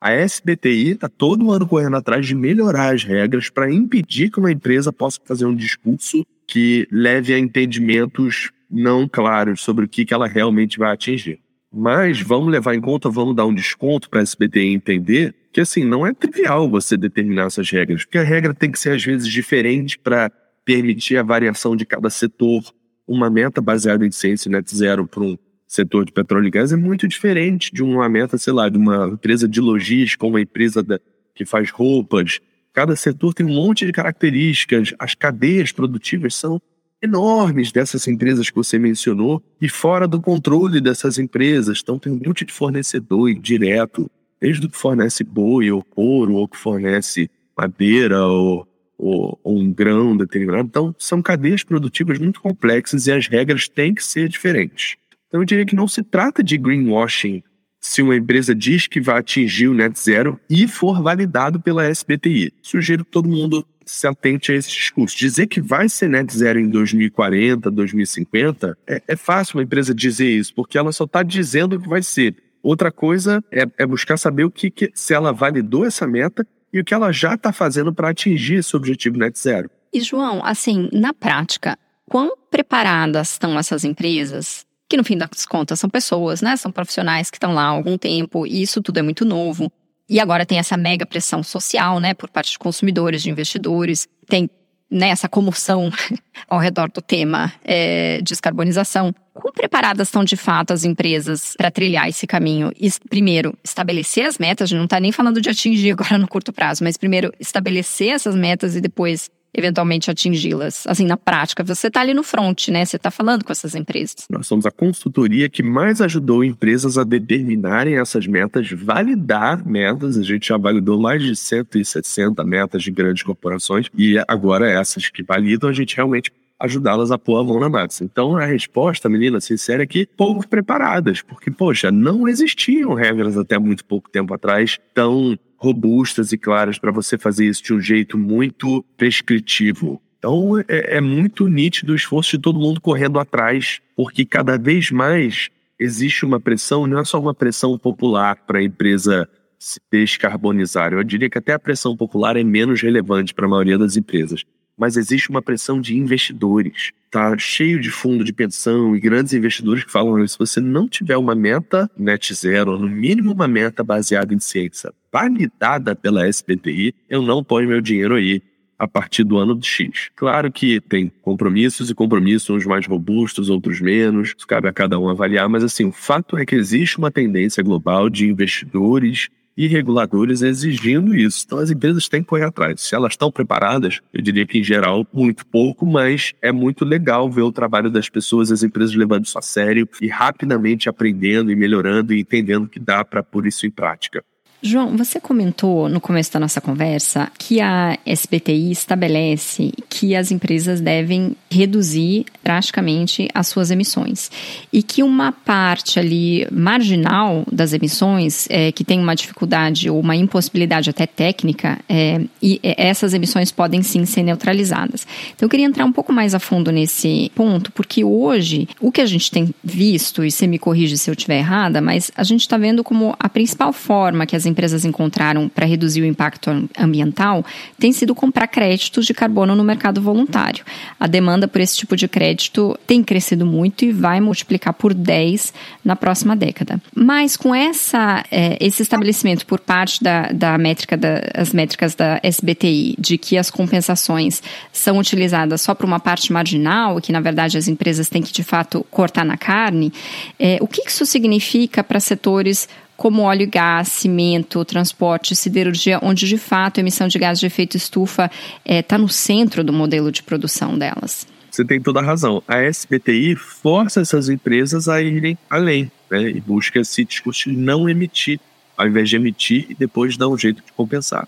A 0.01 0.13
SBTI 0.13 0.93
está 0.93 1.09
todo 1.09 1.53
ano 1.53 1.67
correndo 1.67 1.97
atrás 1.97 2.27
de 2.27 2.35
melhorar 2.35 2.95
as 2.95 3.05
regras 3.05 3.51
para 3.51 3.73
impedir 3.73 4.31
que 4.31 4.39
uma 4.39 4.51
empresa 4.51 4.93
possa 4.93 5.21
fazer 5.25 5.47
um 5.47 5.55
discurso 5.55 6.25
que 6.47 6.89
leve 6.91 7.35
a 7.35 7.39
entendimentos 7.39 8.51
não 8.71 9.07
claros 9.07 9.61
sobre 9.61 9.85
o 9.85 9.89
que, 9.89 10.05
que 10.05 10.15
ela 10.15 10.27
realmente 10.27 10.79
vai 10.79 10.93
atingir. 10.93 11.41
Mas 11.73 12.21
vamos 12.21 12.51
levar 12.51 12.75
em 12.75 12.81
conta, 12.81 13.09
vamos 13.09 13.35
dar 13.35 13.47
um 13.47 13.55
desconto 13.55 14.11
para 14.11 14.21
a 14.21 14.23
SBTI 14.23 14.75
entender 14.75 15.35
que 15.53 15.61
assim 15.61 15.85
não 15.85 16.07
é 16.07 16.13
trivial 16.13 16.69
você 16.69 16.97
determinar 16.97 17.47
essas 17.47 17.71
regras, 17.71 18.05
porque 18.05 18.19
a 18.19 18.23
regra 18.23 18.53
tem 18.53 18.71
que 18.71 18.79
ser 18.79 18.91
às 18.91 19.05
vezes 19.05 19.29
diferente 19.29 19.99
para 19.99 20.31
permitir 20.65 21.17
a 21.17 21.23
variação 21.23 21.77
de 21.77 21.87
cada 21.87 22.11
setor, 22.11 22.63
uma 23.07 23.31
meta 23.31 23.61
baseada 23.61 24.07
em 24.07 24.11
ciência 24.11 24.51
net 24.51 24.75
zero 24.75 25.07
para 25.07 25.23
um 25.23 25.37
setor 25.73 26.05
de 26.05 26.13
petróleo 26.13 26.49
e 26.49 26.51
gás 26.51 26.71
é 26.71 26.77
muito 26.77 27.09
diferente 27.09 27.73
de 27.73 27.83
uma 27.83 28.07
meta, 28.07 28.37
sei 28.37 28.53
lá, 28.53 28.69
de 28.69 28.77
uma 28.77 29.09
empresa 29.09 29.49
de 29.49 29.59
logística, 29.59 30.27
uma 30.27 30.41
empresa 30.41 30.83
da, 30.83 31.01
que 31.35 31.47
faz 31.47 31.71
roupas. 31.71 32.41
Cada 32.75 32.95
setor 32.95 33.33
tem 33.33 33.47
um 33.47 33.55
monte 33.55 33.87
de 33.87 33.93
características, 33.93 34.93
as 34.99 35.15
cadeias 35.15 35.73
produtivas 35.73 36.35
são 36.35 36.61
enormes 37.01 37.73
dessas 37.73 38.07
empresas 38.07 38.51
que 38.51 38.55
você 38.57 38.79
mencionou 38.79 39.43
e 39.63 39.67
fora 39.67 40.07
do 40.07 40.21
controle 40.21 40.79
dessas 40.79 41.19
empresas. 41.19 41.81
Então 41.83 41.99
tem 41.99 42.13
um 42.13 42.21
monte 42.23 42.45
de 42.45 42.53
fornecedor 42.53 43.33
direto, 43.35 44.11
desde 44.39 44.67
o 44.67 44.69
que 44.69 44.77
fornece 44.77 45.25
boi 45.25 45.71
ou 45.71 45.83
couro, 45.83 46.35
ou 46.35 46.47
que 46.47 46.59
fornece 46.59 47.31
madeira 47.57 48.27
ou 48.27 48.69
ou, 48.99 49.41
ou 49.43 49.59
um 49.59 49.73
grão 49.73 50.17
determinado. 50.17 50.69
Então, 50.69 50.95
são 50.97 51.21
cadeias 51.21 51.65
produtivas 51.65 52.21
muito 52.21 52.41
complexas 52.41 53.09
e 53.09 53.13
as 53.13 53.27
regras 53.27 53.69
têm 53.69 53.93
que 53.93 54.05
ser 54.05 54.29
diferentes. 54.29 54.97
Então, 55.33 55.41
eu 55.41 55.47
diria 55.47 55.65
que 55.65 55.75
não 55.75 55.89
se 55.89 56.03
trata 56.03 56.45
de 56.45 56.59
greenwashing 56.59 57.43
se 57.81 58.03
uma 58.03 58.15
empresa 58.15 58.55
diz 58.55 58.87
que 58.87 59.01
vai 59.01 59.19
atingir 59.19 59.67
o 59.67 59.73
net 59.73 59.99
zero 59.99 60.39
e 60.49 60.69
for 60.69 61.03
validado 61.03 61.59
pela 61.59 61.89
SBTI. 61.89 62.53
Sugiro 62.61 63.03
que 63.03 63.11
todo 63.11 63.31
mundo 63.31 63.67
se 63.87 64.07
atente 64.07 64.53
a 64.53 64.55
esse 64.55 64.69
discurso. 64.69 65.17
Dizer 65.17 65.47
que 65.47 65.59
vai 65.59 65.89
ser 65.89 66.11
net 66.11 66.37
zero 66.37 66.61
em 66.61 66.69
2040, 66.69 67.71
2050, 67.71 68.77
é, 68.87 69.03
é 69.09 69.17
fácil 69.17 69.57
uma 69.57 69.63
empresa 69.63 69.95
dizer 69.95 70.29
isso, 70.29 70.55
porque 70.55 70.77
ela 70.77 70.93
só 70.93 71.05
está 71.05 71.23
dizendo 71.23 71.81
que 71.81 71.89
vai 71.89 72.03
ser. 72.03 72.37
Outra 72.63 72.93
coisa 72.93 73.43
é, 73.51 73.65
é 73.79 73.87
buscar 73.87 74.19
saber 74.19 74.45
o 74.45 74.51
que, 74.51 74.71
que, 74.71 74.93
se 74.95 75.15
ela 75.15 75.33
validou 75.33 75.87
essa 75.87 76.07
meta 76.07 76.47
e 76.71 76.79
o 76.79 76.85
que 76.85 76.93
ela 76.93 77.11
já 77.11 77.37
está 77.37 77.55
fazendo 77.55 77.93
para 77.93 78.11
atingir 78.11 78.57
esse 78.57 78.77
objetivo 78.77 79.17
net 79.17 79.39
zero. 79.41 79.71
E, 79.91 80.01
João, 80.03 80.45
assim, 80.45 80.91
na 80.93 81.15
prática, 81.15 81.79
quão 82.07 82.37
preparadas 82.51 83.31
estão 83.31 83.59
essas 83.59 83.83
empresas? 83.83 84.67
Que 84.93 84.97
no 84.99 85.05
fim 85.05 85.17
das 85.17 85.47
contas 85.47 85.81
são 85.81 85.89
pessoas, 85.89 86.43
né? 86.43 86.55
São 86.55 86.71
profissionais 86.71 87.31
que 87.31 87.39
estão 87.39 87.55
lá 87.55 87.63
há 87.63 87.69
algum 87.69 87.97
tempo 87.97 88.47
e 88.47 88.61
isso 88.61 88.83
tudo 88.83 88.99
é 88.99 89.03
muito 89.03 89.25
novo. 89.25 89.73
E 90.07 90.21
agora 90.21 90.45
tem 90.45 90.59
essa 90.59 90.77
mega 90.77 91.07
pressão 91.07 91.43
social, 91.43 91.99
né, 91.99 92.13
por 92.13 92.29
parte 92.29 92.53
de 92.53 92.59
consumidores, 92.59 93.23
de 93.23 93.31
investidores. 93.31 94.07
Tem 94.29 94.51
né, 94.91 95.09
essa 95.09 95.31
comoção 95.31 95.91
ao 96.47 96.59
redor 96.59 96.91
do 96.91 97.01
tema 97.01 97.51
é, 97.65 98.21
descarbonização. 98.21 99.15
Como 99.33 99.51
preparadas 99.55 100.09
estão 100.09 100.23
de 100.25 100.37
fato 100.37 100.75
as 100.75 100.85
empresas 100.85 101.55
para 101.57 101.71
trilhar 101.71 102.07
esse 102.07 102.27
caminho? 102.27 102.71
Primeiro, 103.09 103.57
estabelecer 103.65 104.27
as 104.27 104.37
metas, 104.37 104.67
a 104.67 104.69
gente 104.69 104.77
não 104.77 104.85
está 104.85 105.01
nem 105.01 105.11
falando 105.11 105.41
de 105.41 105.49
atingir 105.49 105.93
agora 105.93 106.19
no 106.19 106.29
curto 106.29 106.53
prazo, 106.53 106.85
mas 106.85 106.99
primeiro 106.99 107.33
estabelecer 107.41 108.11
essas 108.11 108.37
metas 108.37 108.77
e 108.77 108.81
depois 108.83 109.31
eventualmente 109.55 110.11
atingi-las? 110.11 110.87
Assim, 110.87 111.07
na 111.07 111.17
prática, 111.17 111.63
você 111.63 111.89
está 111.89 112.01
ali 112.01 112.15
no 112.15 112.23
front, 112.23 112.69
né? 112.69 112.85
Você 112.85 112.97
está 112.97 113.11
falando 113.11 113.45
com 113.45 113.53
essas 113.53 113.75
empresas. 113.75 114.27
Nós 114.31 114.47
somos 114.47 114.67
a 114.67 114.71
consultoria 114.71 115.49
que 115.49 115.63
mais 115.63 116.01
ajudou 116.01 116.45
empresas 116.45 116.97
a 116.99 117.05
determinarem 117.05 117.99
essas 117.99 118.27
metas, 118.27 118.71
validar 118.71 119.67
metas. 119.67 120.17
A 120.17 120.23
gente 120.23 120.49
já 120.49 120.57
validou 120.57 121.01
mais 121.01 121.23
de 121.23 121.37
160 121.37 122.43
metas 122.45 122.83
de 122.83 122.91
grandes 122.91 123.23
corporações 123.23 123.87
e 123.97 124.17
agora 124.27 124.71
essas 124.71 125.09
que 125.09 125.23
validam, 125.23 125.69
a 125.69 125.73
gente 125.73 125.97
realmente 125.97 126.33
ajudá-las 126.63 127.11
a 127.11 127.19
pôr 127.19 127.41
a 127.41 127.45
mão 127.45 127.59
na 127.59 127.69
massa. 127.69 128.05
Então, 128.05 128.37
a 128.37 128.47
resposta, 128.47 129.09
menina, 129.09 129.41
sincera, 129.41 129.83
é 129.83 129.87
que 129.87 130.07
pouco 130.07 130.47
preparadas, 130.47 131.21
porque, 131.21 131.51
poxa, 131.51 131.91
não 131.91 132.29
existiam 132.29 132.95
regras 132.95 133.37
até 133.37 133.59
muito 133.59 133.85
pouco 133.85 134.09
tempo 134.09 134.33
atrás 134.33 134.79
tão 134.95 135.37
robustas 135.57 136.33
e 136.33 136.39
claras 136.39 136.79
para 136.79 136.93
você 136.93 137.19
fazer 137.19 137.47
isso 137.47 137.63
de 137.63 137.75
um 137.75 137.81
jeito 137.81 138.17
muito 138.17 138.85
prescritivo. 138.97 140.01
Então 140.19 140.59
é, 140.69 140.97
é, 140.97 141.01
muito 141.01 141.49
nítido 141.49 141.93
o 141.93 141.97
esforço 141.97 142.37
de 142.37 142.43
todo 142.43 142.59
mundo 142.59 142.81
correndo 142.81 143.19
atrás, 143.19 143.81
porque 143.97 144.25
cada 144.25 144.57
vez 144.57 144.91
mais 144.91 145.51
existe 145.79 146.25
uma 146.25 146.41
pressão, 146.41 146.87
não 146.87 146.99
é 146.99 147.05
só 147.05 147.21
uma 147.21 147.35
pressão 147.35 147.77
popular 147.77 148.37
para 148.47 148.59
a 148.59 148.63
empresa 148.63 149.29
se 149.59 149.81
descarbonizar. 149.91 150.93
Eu 150.93 151.03
diria 151.03 151.31
que 151.31 151.39
até 151.39 151.53
a 151.53 151.59
pressão 151.59 151.97
popular 151.97 152.37
é 152.37 152.45
menos 152.45 152.83
relevante 152.83 153.35
para 153.35 153.47
a 153.47 153.49
maioria 153.49 153.79
das 153.79 153.97
empresas 153.97 154.45
mas 154.83 154.97
existe 154.97 155.31
uma 155.31 155.41
pressão 155.41 155.81
de 155.81 155.97
investidores. 155.97 156.91
Tá 157.09 157.39
cheio 157.39 157.81
de 157.81 157.89
fundo 157.89 158.25
de 158.25 158.33
pensão 158.33 158.97
e 158.97 158.99
grandes 158.99 159.33
investidores 159.33 159.85
que 159.85 159.93
falam: 159.93 160.27
se 160.27 160.37
você 160.37 160.61
não 160.61 160.89
tiver 160.89 161.17
uma 161.17 161.37
meta 161.37 161.89
net 161.97 162.35
zero, 162.35 162.77
no 162.77 162.89
mínimo 162.89 163.31
uma 163.31 163.47
meta 163.47 163.85
baseada 163.85 164.35
em 164.35 164.41
ciência, 164.41 164.93
validada 165.13 165.95
pela 165.95 166.27
SBTI, 166.27 166.93
eu 167.09 167.23
não 167.23 167.45
ponho 167.45 167.69
meu 167.69 167.81
dinheiro 167.81 168.17
aí 168.17 168.43
a 168.77 168.89
partir 168.89 169.23
do 169.23 169.39
ano 169.39 169.57
X. 169.63 170.11
Claro 170.17 170.51
que 170.51 170.81
tem 170.81 171.13
compromissos 171.23 171.89
e 171.89 171.95
compromissos, 171.95 172.51
uns 172.51 172.67
mais 172.67 172.85
robustos, 172.85 173.49
outros 173.49 173.81
menos, 173.81 174.35
isso 174.37 174.49
cabe 174.49 174.67
a 174.67 174.73
cada 174.73 174.99
um 174.99 175.09
avaliar, 175.09 175.49
mas 175.49 175.63
assim, 175.63 175.85
o 175.85 175.93
fato 175.93 176.37
é 176.37 176.45
que 176.45 176.57
existe 176.57 176.99
uma 176.99 177.13
tendência 177.13 177.63
global 177.63 178.11
de 178.11 178.27
investidores 178.27 179.29
e 179.57 179.67
reguladores 179.67 180.43
exigindo 180.43 181.15
isso. 181.15 181.43
Então 181.47 181.59
as 181.59 181.71
empresas 181.71 182.09
têm 182.09 182.23
que 182.23 182.29
correr 182.29 182.45
atrás. 182.45 182.81
Se 182.81 182.95
elas 182.95 183.13
estão 183.13 183.31
preparadas, 183.31 184.01
eu 184.13 184.23
diria 184.23 184.47
que 184.47 184.59
em 184.59 184.65
geral 184.65 185.07
muito 185.13 185.47
pouco, 185.47 185.87
mas 185.87 186.33
é 186.41 186.51
muito 186.51 186.85
legal 186.85 187.31
ver 187.31 187.43
o 187.43 187.53
trabalho 187.53 187.91
das 187.91 188.09
pessoas, 188.09 188.51
as 188.51 188.63
empresas 188.63 188.95
levando 188.95 189.25
isso 189.25 189.39
a 189.39 189.43
sério 189.43 189.89
e 190.01 190.09
rapidamente 190.09 190.89
aprendendo 190.89 191.51
e 191.51 191.57
melhorando 191.57 192.13
e 192.13 192.21
entendendo 192.21 192.69
que 192.69 192.81
dá 192.81 193.05
para 193.05 193.23
pôr 193.23 193.47
isso 193.47 193.67
em 193.67 193.71
prática. 193.71 194.25
João, 194.65 194.97
você 194.97 195.19
comentou 195.19 195.89
no 195.89 196.01
começo 196.01 196.33
da 196.33 196.39
nossa 196.39 196.61
conversa 196.61 197.29
que 197.37 197.61
a 197.61 197.99
SBTI 198.07 198.71
estabelece 198.71 199.73
que 199.91 200.15
as 200.15 200.31
empresas 200.31 200.81
devem 200.81 201.35
reduzir 201.51 202.27
drasticamente 202.45 203.29
as 203.35 203.49
suas 203.49 203.73
emissões 203.73 204.31
e 204.73 204.81
que 204.81 205.03
uma 205.03 205.33
parte 205.33 205.99
ali 205.99 206.47
marginal 206.53 207.45
das 207.51 207.73
emissões 207.73 208.47
é, 208.49 208.71
que 208.71 208.85
tem 208.85 209.01
uma 209.01 209.17
dificuldade 209.17 209.91
ou 209.91 209.99
uma 209.99 210.15
impossibilidade 210.15 210.89
até 210.89 211.09
técnica 211.09 211.81
é, 211.89 212.21
e 212.41 212.61
essas 212.63 213.15
emissões 213.15 213.51
podem 213.51 213.83
sim 213.83 214.05
ser 214.05 214.23
neutralizadas. 214.23 215.05
Então 215.35 215.47
eu 215.47 215.51
queria 215.51 215.67
entrar 215.67 215.85
um 215.85 215.93
pouco 215.93 216.13
mais 216.13 216.37
a 216.37 216.39
fundo 216.39 216.71
nesse 216.71 217.33
ponto 217.35 217.73
porque 217.73 218.05
hoje 218.05 218.69
o 218.81 218.93
que 218.93 219.01
a 219.01 219.07
gente 219.07 219.29
tem 219.29 219.53
visto 219.63 220.25
e 220.25 220.31
você 220.31 220.47
me 220.47 220.59
corrige 220.59 220.97
se 220.97 221.11
eu 221.11 221.15
estiver 221.15 221.39
errada, 221.39 221.81
mas 221.81 222.13
a 222.17 222.23
gente 222.23 222.43
está 222.43 222.57
vendo 222.57 222.85
como 222.85 223.17
a 223.19 223.29
principal 223.29 223.73
forma 223.73 224.25
que 224.25 224.37
as 224.37 224.52
empresas 224.53 224.85
encontraram 224.85 225.49
para 225.49 225.67
reduzir 225.67 226.03
o 226.03 226.07
impacto 226.07 226.69
ambiental 226.79 227.45
tem 227.79 227.93
sido 227.93 228.15
comprar 228.15 228.47
créditos 228.47 229.07
de 229.07 229.15
carbono 229.15 229.57
no 229.57 229.65
mercado 229.65 230.01
voluntário. 230.01 230.65
A 231.01 231.07
demanda 231.07 231.49
por 231.49 231.61
esse 231.61 231.77
tipo 231.77 231.97
de 231.97 232.07
crédito 232.07 232.79
tem 232.87 233.03
crescido 233.03 233.47
muito 233.47 233.85
e 233.85 233.93
vai 233.93 234.21
multiplicar 234.21 234.75
por 234.75 234.93
10 234.95 235.53
na 235.85 235.97
próxima 235.97 236.37
década. 236.37 236.81
Mas 236.95 237.37
com 237.37 237.55
essa, 237.55 238.25
é, 238.31 238.57
esse 238.61 238.83
estabelecimento 238.83 239.47
por 239.47 239.59
parte 239.59 240.03
da, 240.03 240.29
da 240.33 240.59
métrica 240.59 240.97
das 240.97 241.53
métricas 241.53 241.95
da 241.95 242.21
SBTI 242.23 242.95
de 242.99 243.17
que 243.17 243.39
as 243.39 243.51
compensações 243.51 244.43
são 244.73 244.99
utilizadas 244.99 245.63
só 245.63 245.75
para 245.75 245.87
uma 245.87 245.99
parte 245.99 246.33
marginal, 246.33 247.01
que 247.01 247.13
na 247.13 247.21
verdade 247.21 247.57
as 247.57 247.69
empresas 247.69 248.09
têm 248.09 248.23
que 248.23 248.33
de 248.33 248.43
fato 248.43 248.85
cortar 248.91 249.25
na 249.25 249.37
carne, 249.37 249.93
é, 250.39 250.59
o 250.61 250.67
que 250.67 250.83
isso 250.87 251.07
significa 251.07 251.83
para 251.83 251.99
setores 252.01 252.69
como 253.03 253.23
óleo 253.23 253.43
e 253.43 253.47
gás, 253.47 253.89
cimento, 253.89 254.65
transporte, 254.65 255.35
siderurgia, 255.35 255.99
onde 256.05 256.29
de 256.29 256.39
fato 256.39 256.79
a 256.79 256.83
emissão 256.83 257.09
de 257.09 257.19
gás 257.19 257.41
de 257.41 257.47
efeito 257.47 257.77
estufa 257.77 258.31
está 258.65 258.95
é, 258.95 258.99
no 258.99 259.09
centro 259.09 259.65
do 259.65 259.73
modelo 259.73 260.13
de 260.13 260.23
produção 260.23 260.79
delas? 260.79 261.27
Você 261.51 261.65
tem 261.65 261.81
toda 261.81 261.99
a 261.99 262.03
razão. 262.05 262.45
A 262.47 262.63
SBTI 262.63 263.35
força 263.35 264.03
essas 264.03 264.29
empresas 264.29 264.89
a 264.89 265.03
irem 265.03 265.37
além 265.51 265.91
né, 266.09 266.31
e 266.31 266.41
busca 266.41 266.85
se 266.85 267.05
discutir 267.05 267.51
não 267.51 267.89
emitir, 267.89 268.39
ao 268.77 268.87
invés 268.87 269.11
de 269.11 269.17
emitir 269.17 269.67
e 269.69 269.75
depois 269.75 270.17
dar 270.17 270.29
um 270.29 270.39
jeito 270.39 270.63
de 270.65 270.73
compensar. 270.73 271.27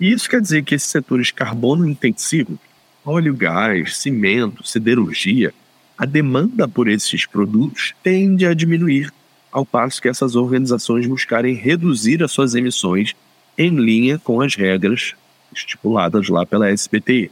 E 0.00 0.10
isso 0.10 0.28
quer 0.28 0.40
dizer 0.40 0.64
que 0.64 0.74
esses 0.74 0.90
setores 0.90 1.30
carbono 1.30 1.88
intensivos, 1.88 2.58
óleo, 3.06 3.32
gás, 3.32 3.96
cimento, 3.96 4.66
siderurgia, 4.66 5.54
a 5.96 6.04
demanda 6.04 6.66
por 6.66 6.88
esses 6.88 7.26
produtos 7.26 7.94
tende 8.02 8.44
a 8.44 8.52
diminuir, 8.54 9.12
ao 9.52 9.64
passo 9.64 10.00
que 10.00 10.08
essas 10.08 10.34
organizações 10.34 11.06
buscarem 11.06 11.54
reduzir 11.54 12.22
as 12.22 12.32
suas 12.32 12.54
emissões 12.54 13.14
em 13.56 13.70
linha 13.70 14.18
com 14.18 14.40
as 14.40 14.54
regras 14.54 15.14
estipuladas 15.54 16.28
lá 16.28 16.46
pela 16.46 16.70
SBTI 16.70 17.30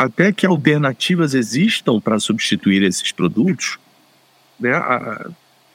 até 0.00 0.32
que 0.32 0.46
alternativas 0.46 1.34
existam 1.34 2.00
para 2.00 2.18
substituir 2.18 2.82
esses 2.82 3.12
produtos, 3.12 3.78
né, 4.58 4.72
a, 4.72 5.30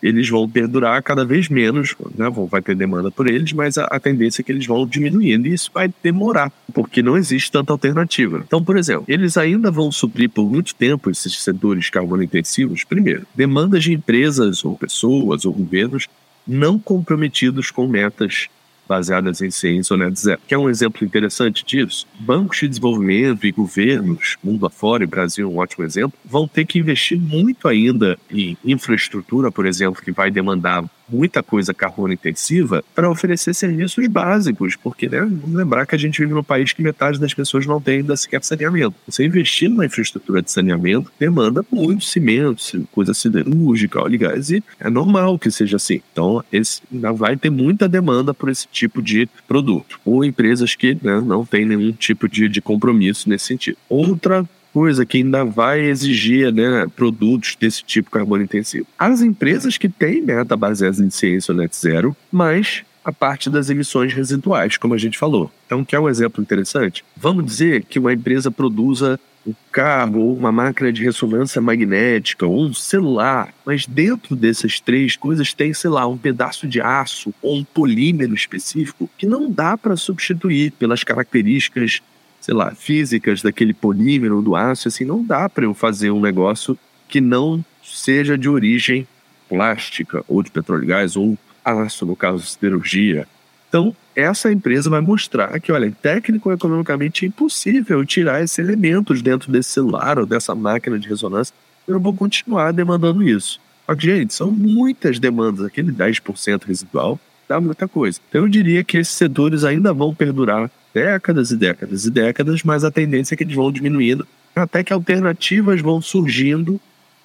eles 0.06 0.30
vão 0.30 0.48
perdurar 0.48 1.02
cada 1.02 1.26
vez 1.26 1.50
menos, 1.50 1.96
né, 2.16 2.30
vai 2.48 2.62
ter 2.62 2.76
demanda 2.76 3.10
por 3.10 3.28
eles, 3.28 3.52
mas 3.54 3.76
a, 3.76 3.86
a, 3.86 4.00
tendência 4.00 4.42
é 4.42 4.44
que 4.44 4.52
eles 4.52 4.68
vão 4.68 4.86
diminuindo 4.86 5.48
e 5.48 5.54
isso 5.54 5.72
vai 5.74 5.92
demorar, 6.04 6.52
porque 6.76 7.02
não 7.02 7.18
existe 7.18 7.52
tanta 7.52 7.74
alternativa. 7.74 8.44
Então, 8.46 8.64
por 8.64 8.78
exemplo, 8.78 9.06
eles 9.08 9.36
ainda 9.36 9.72
vão 9.72 9.92
suprir 9.92 10.30
por 10.30 10.48
muito 10.48 10.76
tempo 10.76 11.10
esses 11.10 11.42
setores 11.42 11.90
carbono 11.90 12.22
intensivos, 12.22 12.84
primeiro, 12.84 13.26
demandas 13.34 13.84
de 13.84 13.94
empresas 13.94 14.64
ou 14.64 14.78
pessoas 14.78 15.44
ou 15.44 15.52
governos 15.52 16.08
não 16.48 16.78
comprometidos 16.78 17.72
com 17.72 17.88
metas 17.88 18.48
baseadas 18.88 19.42
em 19.42 19.52
ciência 19.52 19.94
ou 19.94 20.00
net 20.00 20.20
zero. 20.20 20.40
Quer 20.48 20.58
um 20.58 20.70
exemplo 20.70 21.06
interessante 21.06 21.66
disso? 21.66 22.08
Bancos 22.20 22.60
de 22.60 22.68
desenvolvimento 22.68 23.46
e 23.46 23.52
governos, 23.52 24.38
mundo 24.44 24.66
afora, 24.66 25.04
e 25.04 25.08
Brasil 25.08 25.50
é 25.50 25.52
um 25.52 25.58
ótimo 25.58 25.86
exemplo, 25.86 26.18
vão 26.24 26.48
ter 26.48 26.66
que 26.66 26.80
investir 26.80 27.20
muito 27.20 27.68
ainda 27.68 28.18
em 28.30 28.58
infraestrutura, 28.64 29.52
por 29.52 29.66
exemplo, 29.66 30.02
que 30.02 30.12
vai 30.12 30.30
demandar 30.30 30.84
muita 31.08 31.44
coisa 31.44 31.74
carbono 31.74 32.14
intensiva 32.14 32.84
para 32.94 33.10
oferecer 33.10 33.54
serviços 33.54 34.08
básicos, 34.08 34.76
porque 34.76 35.08
né, 35.08 35.20
vamos 35.20 35.54
lembrar 35.54 35.86
que 35.86 35.96
a 35.96 35.98
gente 35.98 36.20
vive 36.20 36.34
num 36.34 36.44
país 36.44 36.74
que 36.74 36.82
metade 36.82 37.20
das 37.20 37.34
pessoas 37.34 37.66
não 37.66 37.82
tem 37.82 37.98
ainda 37.98 38.16
sequer 38.16 38.44
saneamento. 38.44 38.96
Você 39.08 39.26
investir 39.26 39.70
numa 39.70 39.86
infraestrutura 39.86 40.42
de 40.42 40.52
saneamento 40.52 41.12
demanda 41.20 41.66
muito 41.72 42.06
cimento, 42.06 42.86
coisa 42.92 43.14
siderúrgica, 43.14 44.02
óleo 44.02 44.16
e 44.16 44.18
gás, 44.18 44.50
e 44.50 44.64
é 44.80 44.90
normal 44.90 45.38
que 45.38 45.52
seja 45.52 45.78
assim. 45.78 46.02
Então, 46.12 46.44
esse, 46.52 46.82
ainda 46.92 47.12
vai 47.12 47.36
ter 47.38 47.50
muita 47.50 47.88
demanda 47.88 48.34
por 48.34 48.50
esse 48.50 48.68
tipo 48.68 49.02
de 49.02 49.28
produto, 49.48 50.00
ou 50.06 50.24
empresas 50.24 50.76
que 50.76 50.98
né, 51.02 51.22
não 51.22 51.46
têm 51.46 51.66
nenhum 51.66 51.92
tipo 51.92 52.28
de, 52.28 52.48
de 52.50 52.62
compromisso 52.62 53.30
nesse 53.30 53.46
sentido. 53.46 53.78
Outra 53.90 54.48
coisa 54.76 55.06
que 55.06 55.20
ainda 55.20 55.46
vai 55.46 55.80
exigir 55.80 56.52
né, 56.52 56.86
produtos 56.98 57.56
desse 57.58 57.82
tipo 57.82 58.12
carbono 58.12 58.44
intensivo. 58.44 58.86
As 59.00 59.22
empresas 59.22 59.78
que 59.78 59.88
têm 59.88 60.22
meta 60.22 60.58
baseada 60.58 61.02
em 61.02 61.10
ciência 61.10 61.54
ou 61.54 61.58
net 61.58 61.74
zero, 61.74 62.14
mas 62.30 62.84
a 63.02 63.10
parte 63.10 63.50
das 63.50 63.70
emissões 63.70 64.14
residuais, 64.14 64.76
como 64.76 64.94
a 64.94 64.98
gente 64.98 65.18
falou. 65.18 65.50
Então, 65.66 65.86
quer 65.86 65.98
um 65.98 66.10
exemplo 66.10 66.42
interessante? 66.42 67.06
Vamos 67.16 67.46
dizer 67.46 67.86
que 67.86 67.98
uma 67.98 68.12
empresa 68.12 68.52
produza 68.52 69.18
um 69.48 69.54
carro, 69.72 70.20
ou 70.20 70.36
uma 70.36 70.52
máquina 70.52 70.92
de 70.92 71.02
ressonância 71.04 71.62
magnética, 71.62 72.46
ou 72.46 72.66
um 72.66 72.74
celular, 72.74 73.54
mas 73.66 73.86
dentro 73.86 74.36
dessas 74.36 74.82
três 74.82 75.16
coisas 75.16 75.54
tem, 75.54 75.74
sei 75.74 75.90
lá, 75.90 76.06
um 76.06 76.18
pedaço 76.18 76.68
de 76.68 76.82
aço 76.82 77.34
ou 77.42 77.56
um 77.56 77.64
polímero 77.64 78.34
específico 78.34 79.10
que 79.18 79.26
não 79.26 79.50
dá 79.50 79.78
para 79.78 79.96
substituir 79.96 80.72
pelas 80.72 81.02
características 81.02 82.02
sei 82.46 82.54
lá, 82.54 82.76
físicas 82.76 83.42
daquele 83.42 83.74
polímero, 83.74 84.40
do 84.40 84.56
aço, 84.56 84.88
assim, 84.88 85.04
não 85.04 85.24
dá 85.24 85.50
para 85.50 85.66
eu 85.66 85.74
fazer 85.74 86.12
um 86.12 86.22
negócio 86.22 86.78
que 87.08 87.20
não 87.20 87.66
seja 87.84 88.38
de 88.38 88.48
origem 88.48 89.08
plástica, 89.50 90.24
ou 90.28 90.44
de 90.44 90.52
petróleo 90.52 90.84
e 90.84 90.86
gás, 90.86 91.16
ou 91.16 91.36
aço, 91.64 92.06
no 92.06 92.16
caso, 92.16 92.46
siderurgia. 92.46 93.28
Então, 93.68 93.96
essa 94.16 94.52
empresa 94.52 94.92
vai 94.92 95.02
mostrar 95.02 95.60
que, 95.60 95.72
olha, 95.72 95.92
técnico 96.00 96.52
economicamente 96.52 97.26
é 97.26 97.30
impossível 97.30 98.06
tirar 98.06 98.44
esses 98.44 98.60
elementos 98.60 99.24
dentro 99.24 99.52
desse 99.52 99.72
celular 99.72 100.20
ou 100.20 100.28
dessa 100.28 100.54
máquina 100.54 101.00
de 101.00 101.10
ressonância. 101.10 101.52
Eu 101.88 102.00
vou 102.00 102.14
continuar 102.14 102.72
demandando 102.74 103.24
isso. 103.24 103.60
Só 103.88 103.96
que, 103.96 104.06
gente, 104.06 104.36
são 104.36 104.52
muitas 104.52 105.18
demandas. 105.18 105.66
Aquele 105.66 105.92
10% 105.92 106.64
residual 106.64 107.20
dá 107.50 107.60
muita 107.60 107.88
coisa. 107.88 108.20
Então, 108.30 108.42
eu 108.42 108.48
diria 108.48 108.84
que 108.84 109.00
esses 109.00 109.16
setores 109.16 109.64
ainda 109.64 109.92
vão 109.92 110.14
perdurar 110.14 110.70
décadas 110.96 111.52
e 111.52 111.58
décadas 111.58 112.06
e 112.06 112.10
décadas, 112.10 112.64
mas 112.64 112.86
a 112.86 112.90
tendência 112.90 113.36
é 113.36 113.38
que 113.38 113.44
eles 113.44 113.54
vão 113.54 113.70
diminuindo 113.70 114.26
até 114.56 114.82
que 114.82 114.94
alternativas 114.94 115.82
vão 115.82 116.02
surgindo 116.02 116.80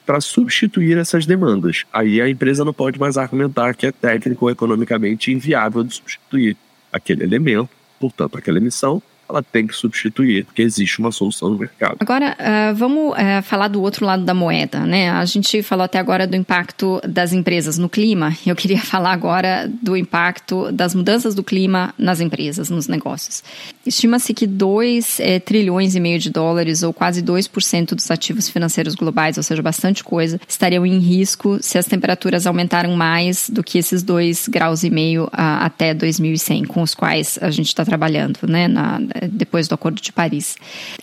para 0.05 0.21
substituir 0.21 0.99
essas 0.99 1.25
demandas. 1.25 1.85
Aí 1.93 2.21
a 2.21 2.29
empresa 2.29 2.65
não 2.65 2.73
pode 2.73 2.99
mais 2.99 3.17
argumentar 3.17 3.75
que 3.75 3.87
é 3.87 3.93
técnico 3.93 4.47
ou 4.47 4.51
economicamente 4.51 5.31
inviável 5.31 5.85
de 5.85 5.95
substituir 5.95 6.57
aquele 6.93 7.23
elemento, 7.23 7.71
portanto, 8.01 8.37
aquela 8.37 8.59
emissão, 8.59 9.01
ela 9.31 9.43
tem 9.43 9.67
que 9.67 9.75
substituir, 9.75 10.45
porque 10.45 10.63
existe 10.63 10.99
uma 10.99 11.13
solução 11.13 11.51
no 11.51 11.59
mercado. 11.59 11.97
Agora, 12.01 12.37
uh, 12.39 12.75
vamos 12.75 13.13
uh, 13.13 13.43
falar 13.43 13.69
do 13.69 13.81
outro 13.81 14.05
lado 14.05 14.25
da 14.25 14.35
moeda, 14.35 14.81
né? 14.81 15.11
A 15.11 15.25
gente 15.25 15.63
falou 15.63 15.85
até 15.85 15.99
agora 15.99 16.27
do 16.27 16.37
impacto 16.37 17.01
das 17.09 17.33
empresas 17.33 17.79
no 17.79 17.89
clima. 17.89 18.37
Eu 18.45 18.57
queria 18.57 18.81
falar 18.83 19.13
agora 19.13 19.71
do 19.83 19.97
impacto 19.97 20.71
das 20.73 20.95
mudanças 20.95 21.35
do 21.35 21.43
clima 21.43 21.95
nas 21.97 22.21
empresas, 22.21 22.69
nos 22.69 22.89
negócios. 22.89 23.43
Estima-se 23.87 24.35
que 24.35 24.47
2 24.47 25.21
é, 25.21 25.39
trilhões 25.39 25.95
e 25.95 26.01
meio 26.01 26.19
de 26.19 26.31
dólares, 26.31 26.83
ou 26.83 26.93
quase 26.93 27.23
2% 27.23 27.95
dos 27.95 28.11
ativos 28.11 28.49
financeiros 28.49 28.95
globais, 28.95 29.37
ou 29.37 29.43
seja, 29.43 29.63
bastante 29.63 30.03
coisa, 30.03 30.41
estariam 30.49 30.85
em 30.85 30.99
risco 30.99 31.59
se 31.61 31.79
as 31.79 31.87
temperaturas 31.87 32.47
aumentaram 32.47 32.95
mais 32.97 33.49
do 33.49 33.63
que 33.63 33.79
esses 33.79 34.03
2 34.03 34.49
graus 34.49 34.83
e 34.83 34.91
meio 34.91 35.25
uh, 35.25 35.31
até 35.61 35.95
2100, 35.95 36.65
com 36.65 36.83
os 36.83 36.95
quais 36.95 37.39
a 37.41 37.51
gente 37.51 37.69
está 37.69 37.85
trabalhando, 37.85 38.39
né? 38.49 38.67
Na, 38.69 39.01
depois 39.29 39.69
do 39.69 39.75
Acordo 39.75 40.01
de 40.01 40.13
Paris. 40.13 40.57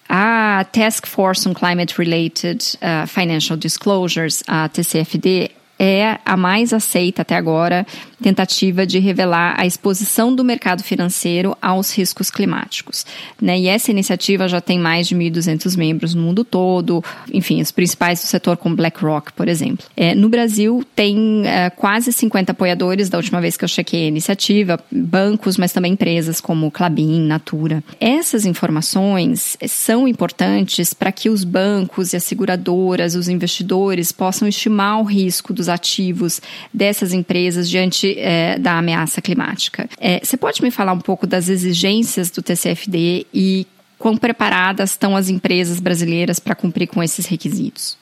A 0.10 0.66
Task 0.72 1.06
Force 1.08 1.48
on 1.48 1.54
Climate 1.54 1.96
Related 1.98 2.64
uh, 2.82 3.08
Financial 3.08 3.58
Disclosures, 3.58 4.44
a 4.48 4.70
TCFD, 4.70 5.52
é 5.80 6.18
a 6.26 6.36
mais 6.36 6.74
aceita 6.74 7.22
até 7.22 7.36
agora 7.36 7.86
tentativa 8.22 8.86
de 8.86 9.00
revelar 9.00 9.56
a 9.58 9.66
exposição 9.66 10.34
do 10.34 10.44
mercado 10.44 10.84
financeiro 10.84 11.56
aos 11.62 11.96
riscos 11.96 12.30
climáticos. 12.32 13.06
Né? 13.42 13.60
E 13.60 13.68
essa 13.68 13.92
iniciativa 13.92 14.48
já 14.48 14.60
tem 14.60 14.80
mais 14.80 15.08
de 15.08 15.16
1.200 15.16 15.78
membros 15.78 16.14
no 16.14 16.22
mundo 16.22 16.44
todo, 16.44 17.04
enfim, 17.32 17.62
os 17.62 17.72
principais 17.72 18.22
do 18.22 18.28
setor, 18.28 18.58
como 18.58 18.76
BlackRock, 18.76 19.34
por 19.34 19.48
exemplo. 19.48 19.86
É, 19.96 20.16
no 20.16 20.30
Brasil, 20.30 20.84
tem 20.96 21.44
é, 21.46 21.70
quase 21.70 22.12
50 22.12 22.52
apoiadores, 22.52 23.10
da 23.10 23.18
última 23.18 23.40
vez 23.40 23.56
que 23.56 23.64
eu 23.64 23.70
chequei 23.70 24.06
a 24.06 24.08
iniciativa, 24.08 24.80
bancos, 24.92 25.58
mas 25.58 25.72
também 25.72 25.94
empresas 25.94 26.42
como 26.42 26.72
Clabin, 26.72 27.22
Natura. 27.22 27.84
Essas 28.00 28.46
informações 28.46 29.58
são 29.68 30.08
importantes 30.08 30.94
para 30.94 31.12
que 31.12 31.30
os 31.30 31.44
bancos 31.44 32.14
e 32.14 32.18
as 32.18 32.24
seguradoras, 32.24 33.16
os 33.16 33.30
investidores, 33.30 34.12
possam 34.12 34.48
estimar 34.48 35.00
o 35.00 35.04
risco 35.04 35.54
dos 35.54 35.70
ativos 35.70 36.42
dessas 36.74 37.14
empresas 37.14 37.70
diante 37.70 38.07
é, 38.18 38.58
da 38.58 38.78
ameaça 38.78 39.22
climática. 39.22 39.90
É, 40.00 40.20
você 40.24 40.38
pode 40.38 40.62
me 40.62 40.72
falar 40.72 40.94
um 40.94 41.00
pouco 41.00 41.26
das 41.28 41.50
exigências 41.50 42.30
do 42.30 42.42
TCFD 42.42 43.26
e 43.34 43.68
quão 43.98 44.16
preparadas 44.16 44.92
estão 44.92 45.16
as 45.16 45.30
empresas 45.30 45.80
brasileiras 45.80 46.40
para 46.40 46.56
cumprir 46.56 46.88
com 46.88 47.02
esses 47.02 47.26
requisitos? 47.26 47.98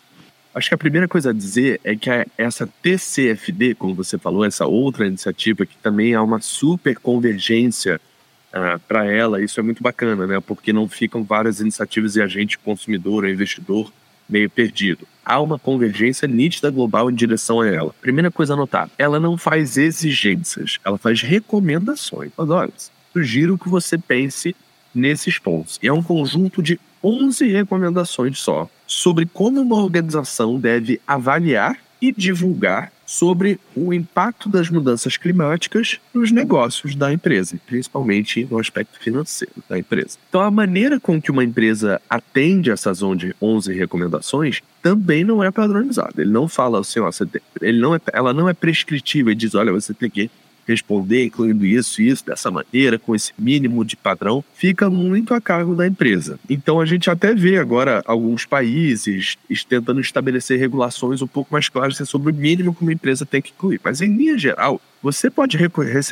Acho 0.54 0.70
que 0.70 0.76
a 0.76 0.78
primeira 0.78 1.08
coisa 1.08 1.32
a 1.32 1.34
dizer 1.34 1.82
é 1.84 1.96
que 1.96 2.10
essa 2.38 2.68
TCFD, 2.82 3.76
como 3.76 3.94
você 3.94 4.18
falou, 4.18 4.46
essa 4.46 4.66
outra 4.66 5.06
iniciativa 5.06 5.66
que 5.66 5.76
também 5.78 6.14
há 6.16 6.24
uma 6.24 6.40
super 6.40 6.98
convergência 6.98 8.00
ah, 8.54 8.80
para 8.88 9.06
ela, 9.06 9.44
isso 9.44 9.60
é 9.60 9.64
muito 9.64 9.84
bacana, 9.84 10.26
né? 10.26 10.40
Porque 10.40 10.72
não 10.72 10.88
ficam 10.88 11.26
várias 11.26 11.60
iniciativas 11.60 12.16
e 12.16 12.22
a 12.22 12.28
gente, 12.28 12.58
consumidor 12.58 13.28
investidor, 13.28 13.92
meio 14.30 14.50
perdido. 14.50 15.06
Há 15.26 15.42
uma 15.42 15.58
convergência 15.58 16.28
nítida 16.28 16.70
global 16.70 17.10
em 17.10 17.16
direção 17.16 17.62
a 17.62 17.68
ela. 17.68 17.96
Primeira 18.02 18.30
coisa 18.30 18.54
a 18.54 18.58
notar, 18.58 18.90
ela 18.98 19.20
não 19.20 19.38
faz 19.38 19.78
exigências, 19.78 20.78
ela 20.86 20.98
faz 20.98 21.22
recomendações. 21.22 22.32
Mas 22.38 22.50
olha, 22.50 22.72
sugiro 23.12 23.58
que 23.58 23.68
você 23.68 23.98
pense 23.98 24.56
nesses 24.94 25.40
pontos. 25.40 25.80
E 25.82 25.88
é 25.88 25.94
um 25.94 26.04
conjunto 26.04 26.62
de 26.62 26.80
11 27.04 27.48
recomendações 27.48 28.40
só 28.40 28.70
sobre 28.88 29.26
como 29.26 29.62
uma 29.62 29.76
organização 29.76 30.60
deve 30.60 31.02
avaliar 31.08 31.78
e 32.02 32.12
divulgar 32.12 32.92
sobre 33.06 33.60
o 33.76 33.94
impacto 33.94 34.50
das 34.50 34.70
mudanças 34.70 35.18
climáticas 35.18 36.00
nos 36.14 36.32
negócios 36.32 36.96
da 36.96 37.14
empresa, 37.14 37.60
principalmente 37.66 38.48
no 38.50 38.58
aspecto 38.58 39.00
financeiro 39.00 39.54
da 39.70 39.78
empresa. 39.78 40.18
Então, 40.30 40.42
a 40.42 40.50
maneira 40.50 41.00
com 41.00 41.22
que 41.22 41.32
uma 41.32 41.44
empresa 41.44 42.02
atende 42.10 42.72
essas 42.72 43.02
11 43.04 43.74
recomendações 43.74 44.62
também 44.82 45.24
não 45.24 45.44
é 45.44 45.52
padronizada. 45.52 46.22
Ele 46.22 46.32
não 46.32 46.48
fala 46.48 46.80
assim, 46.80 47.00
ó, 47.00 47.10
ele 47.62 47.80
não 47.80 47.96
é, 47.96 48.00
ela 48.12 48.34
não 48.34 48.50
é 48.50 48.54
prescritiva 48.54 49.32
e 49.32 49.36
diz, 49.36 49.56
olha, 49.56 49.72
você 49.72 49.94
tem 49.94 50.10
que 50.10 50.30
responder 50.68 51.26
incluindo 51.26 51.66
isso 51.66 52.02
e 52.02 52.10
isso 52.10 52.26
dessa 52.26 52.50
maneira, 52.50 52.98
com 52.98 53.16
esse 53.16 53.32
mínimo 53.38 53.86
de 53.86 53.96
padrão, 53.96 54.44
fica 54.54 54.90
muito 54.90 55.34
a 55.34 55.42
cargo 55.42 55.76
da 55.76 55.86
empresa. 55.88 56.40
Então 56.50 56.80
a 56.82 56.86
gente 56.86 57.10
até 57.10 57.34
vê 57.34 57.58
agora 57.58 58.02
alguns 58.06 58.46
países 58.46 59.38
tentando 59.70 60.00
estabelecer 60.00 60.60
regulações 60.60 61.22
um 61.22 61.28
pouco 61.28 61.54
mais 61.54 61.70
claras 61.70 61.98
sobre 62.10 62.32
o 62.32 62.36
mínimo 62.36 62.74
que 62.74 62.82
uma 62.82 62.94
empresa 62.94 63.26
tem 63.26 63.42
que 63.42 63.52
incluir. 63.52 63.80
Mas 63.84 64.02
em 64.02 64.16
linha 64.16 64.38
geral, 64.38 64.82
você 65.02 65.30
pode 65.30 65.58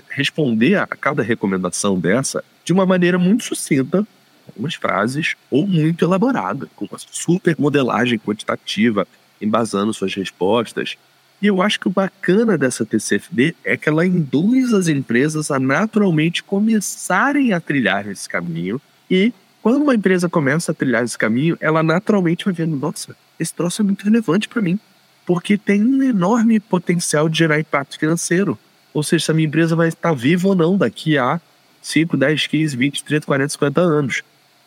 responder 0.10 0.76
a 0.76 0.88
cada 0.88 1.24
recomendação 1.24 2.00
dessa 2.00 2.44
de 2.63 2.72
uma 2.72 2.86
maneira 2.86 3.18
muito 3.18 3.44
sucinta, 3.44 4.08
algumas 4.48 4.76
frases, 4.76 5.36
ou 5.50 5.66
muito 5.66 6.06
elaborada, 6.06 6.68
com 6.76 6.86
uma 6.86 7.00
super 7.00 7.56
modelagem 7.58 8.20
quantitativa, 8.20 9.08
embasando 9.42 9.94
suas 9.94 10.13
respostas 10.13 10.98
e 11.43 11.47
eu 11.47 11.62
acho 11.62 11.77
que 11.77 11.89
o 11.89 11.91
bacana 11.91 12.58
dessa 12.58 12.86
TCFD 12.86 13.53
é 13.65 13.75
que 13.75 13.89
ela 13.89 14.06
induz 14.06 14.73
as 14.73 14.88
empresas 14.88 15.51
a 15.51 15.60
naturalmente 15.60 16.41
começarem 16.41 17.51
a 17.51 17.60
trilhar 17.60 18.08
esse 18.08 18.29
caminho. 18.29 18.82
E 19.12 19.34
quando 19.62 19.82
uma 19.82 19.93
empresa 19.93 20.29
começa 20.29 20.71
a 20.71 20.75
trilhar 20.75 21.03
esse 21.03 21.17
caminho, 21.17 21.58
ela 21.60 21.84
naturalmente 21.84 22.45
vai 22.45 22.53
vendo: 22.53 22.77
nossa, 22.77 23.13
esse 23.38 23.53
troço 23.53 23.82
é 23.82 23.84
muito 23.84 24.06
relevante 24.06 24.47
para 24.47 24.62
mim, 24.62 24.79
porque 25.25 25.58
tem 25.58 25.84
um 25.84 26.01
enorme 26.01 26.62
potencial 26.62 27.27
de 27.27 27.39
gerar 27.39 27.60
impacto 27.60 27.99
financeiro. 27.99 28.58
Ou 28.93 29.03
seja, 29.03 29.25
se 29.25 29.32
a 29.32 29.34
minha 29.34 29.47
empresa 29.47 29.75
vai 29.75 29.89
estar 29.89 30.13
viva 30.13 30.47
ou 30.47 30.56
não 30.56 30.77
daqui 30.77 31.17
a 31.17 31.41
5, 31.82 32.15
10, 32.15 32.47
15, 32.47 32.77
20, 32.77 33.03
30, 33.03 33.25
40, 33.25 33.49
50 33.49 33.82
anos. 33.82 34.23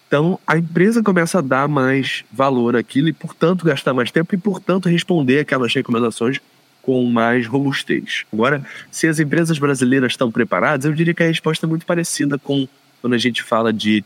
Então, 0.07 0.39
a 0.47 0.59
empresa 0.59 1.03
começa 1.03 1.39
a 1.39 1.43
dar 1.43 1.67
mais 1.67 2.23
valor 2.31 2.77
àquilo 2.77 3.09
e, 3.09 3.15
portanto, 3.15 3.65
gastar 3.65 3.95
mais 3.95 4.11
tempo 4.11 4.35
e, 4.35 4.39
portanto, 4.39 4.91
responder 4.91 5.41
aquelas 5.41 5.75
recomendações 5.75 6.39
com 6.87 7.05
mais 7.05 7.49
robustez. 7.49 8.25
Agora, 8.33 8.65
se 8.93 9.09
as 9.09 9.19
empresas 9.19 9.59
brasileiras 9.59 10.13
estão 10.13 10.31
preparadas, 10.31 10.87
eu 10.87 10.93
diria 10.93 11.13
que 11.13 11.23
a 11.25 11.27
resposta 11.27 11.67
é 11.67 11.69
muito 11.69 11.85
parecida 11.85 12.39
com 12.39 12.69
quando 13.03 13.15
a 13.15 13.19
gente 13.19 13.43
fala 13.43 13.73
de 13.73 14.05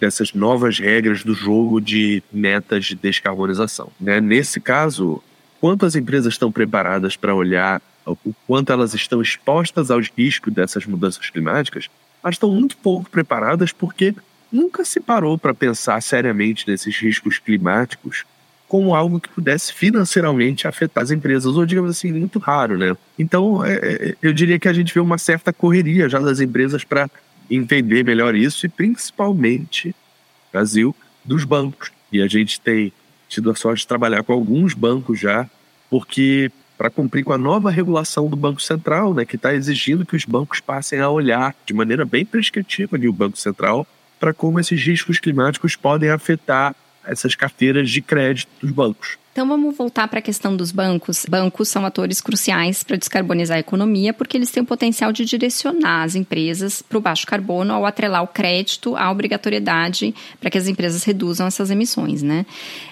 dessas 0.00 0.32
novas 0.32 0.80
regras 0.80 1.22
do 1.22 1.32
jogo 1.32 1.80
de 1.80 2.20
metas 2.32 2.86
de 2.86 2.96
descarbonização. 2.96 3.92
Né? 4.00 4.20
Nesse 4.20 4.60
caso, 4.60 5.22
quanto 5.60 5.86
as 5.86 5.94
empresas 5.94 6.34
estão 6.34 6.50
preparadas 6.50 7.16
para 7.16 7.34
olhar 7.34 7.80
o 8.04 8.34
quanto 8.46 8.72
elas 8.72 8.94
estão 8.94 9.22
expostas 9.22 9.90
aos 9.90 10.10
riscos 10.16 10.52
dessas 10.52 10.86
mudanças 10.86 11.30
climáticas, 11.30 11.88
elas 12.22 12.34
estão 12.34 12.50
muito 12.50 12.76
pouco 12.78 13.08
preparadas 13.08 13.70
porque 13.70 14.14
nunca 14.50 14.84
se 14.84 14.98
parou 14.98 15.38
para 15.38 15.54
pensar 15.54 16.00
seriamente 16.00 16.66
nesses 16.66 16.96
riscos 16.96 17.38
climáticos 17.38 18.24
como 18.68 18.94
algo 18.94 19.18
que 19.18 19.30
pudesse 19.30 19.72
financeiramente 19.72 20.68
afetar 20.68 21.02
as 21.02 21.10
empresas, 21.10 21.56
ou 21.56 21.64
digamos 21.64 21.90
assim, 21.90 22.12
muito 22.12 22.38
raro, 22.38 22.76
né? 22.76 22.94
Então, 23.18 23.64
é, 23.64 23.74
é, 23.74 24.14
eu 24.20 24.32
diria 24.32 24.58
que 24.58 24.68
a 24.68 24.72
gente 24.72 24.92
vê 24.92 25.00
uma 25.00 25.16
certa 25.16 25.52
correria 25.52 26.08
já 26.08 26.18
das 26.18 26.38
empresas 26.38 26.84
para 26.84 27.10
entender 27.50 28.04
melhor 28.04 28.34
isso 28.34 28.66
e 28.66 28.68
principalmente, 28.68 29.94
Brasil, 30.52 30.94
dos 31.24 31.44
bancos. 31.44 31.90
E 32.12 32.20
a 32.20 32.26
gente 32.26 32.60
tem 32.60 32.92
tido 33.26 33.50
a 33.50 33.54
sorte 33.54 33.80
de 33.80 33.86
trabalhar 33.86 34.22
com 34.22 34.34
alguns 34.34 34.74
bancos 34.74 35.18
já, 35.18 35.48
porque 35.88 36.52
para 36.76 36.90
cumprir 36.90 37.24
com 37.24 37.32
a 37.32 37.38
nova 37.38 37.70
regulação 37.70 38.28
do 38.28 38.36
Banco 38.36 38.60
Central, 38.60 39.12
né, 39.12 39.24
que 39.24 39.36
está 39.36 39.54
exigindo 39.54 40.06
que 40.06 40.14
os 40.14 40.24
bancos 40.24 40.60
passem 40.60 41.00
a 41.00 41.08
olhar 41.08 41.54
de 41.66 41.74
maneira 41.74 42.04
bem 42.04 42.24
prescritiva 42.24 42.96
ali, 42.96 43.08
o 43.08 43.12
Banco 43.12 43.36
Central 43.36 43.86
para 44.20 44.34
como 44.34 44.60
esses 44.60 44.80
riscos 44.82 45.18
climáticos 45.18 45.76
podem 45.76 46.10
afetar 46.10 46.74
essas 47.08 47.34
carteiras 47.34 47.90
de 47.90 48.00
crédito 48.00 48.48
dos 48.60 48.70
bancos. 48.70 49.18
Então 49.38 49.46
vamos 49.46 49.76
voltar 49.76 50.08
para 50.08 50.18
a 50.18 50.22
questão 50.22 50.56
dos 50.56 50.72
bancos. 50.72 51.24
Bancos 51.30 51.68
são 51.68 51.86
atores 51.86 52.20
cruciais 52.20 52.82
para 52.82 52.96
descarbonizar 52.96 53.56
a 53.56 53.60
economia 53.60 54.12
porque 54.12 54.36
eles 54.36 54.50
têm 54.50 54.64
o 54.64 54.66
potencial 54.66 55.12
de 55.12 55.24
direcionar 55.24 56.02
as 56.02 56.16
empresas 56.16 56.82
para 56.82 56.98
o 56.98 57.00
baixo 57.00 57.24
carbono 57.24 57.72
ao 57.72 57.86
atrelar 57.86 58.24
o 58.24 58.26
crédito 58.26 58.96
à 58.96 59.08
obrigatoriedade 59.08 60.12
para 60.40 60.50
que 60.50 60.58
as 60.58 60.66
empresas 60.66 61.04
reduzam 61.04 61.46
essas 61.46 61.70
emissões, 61.70 62.20
né? 62.20 62.44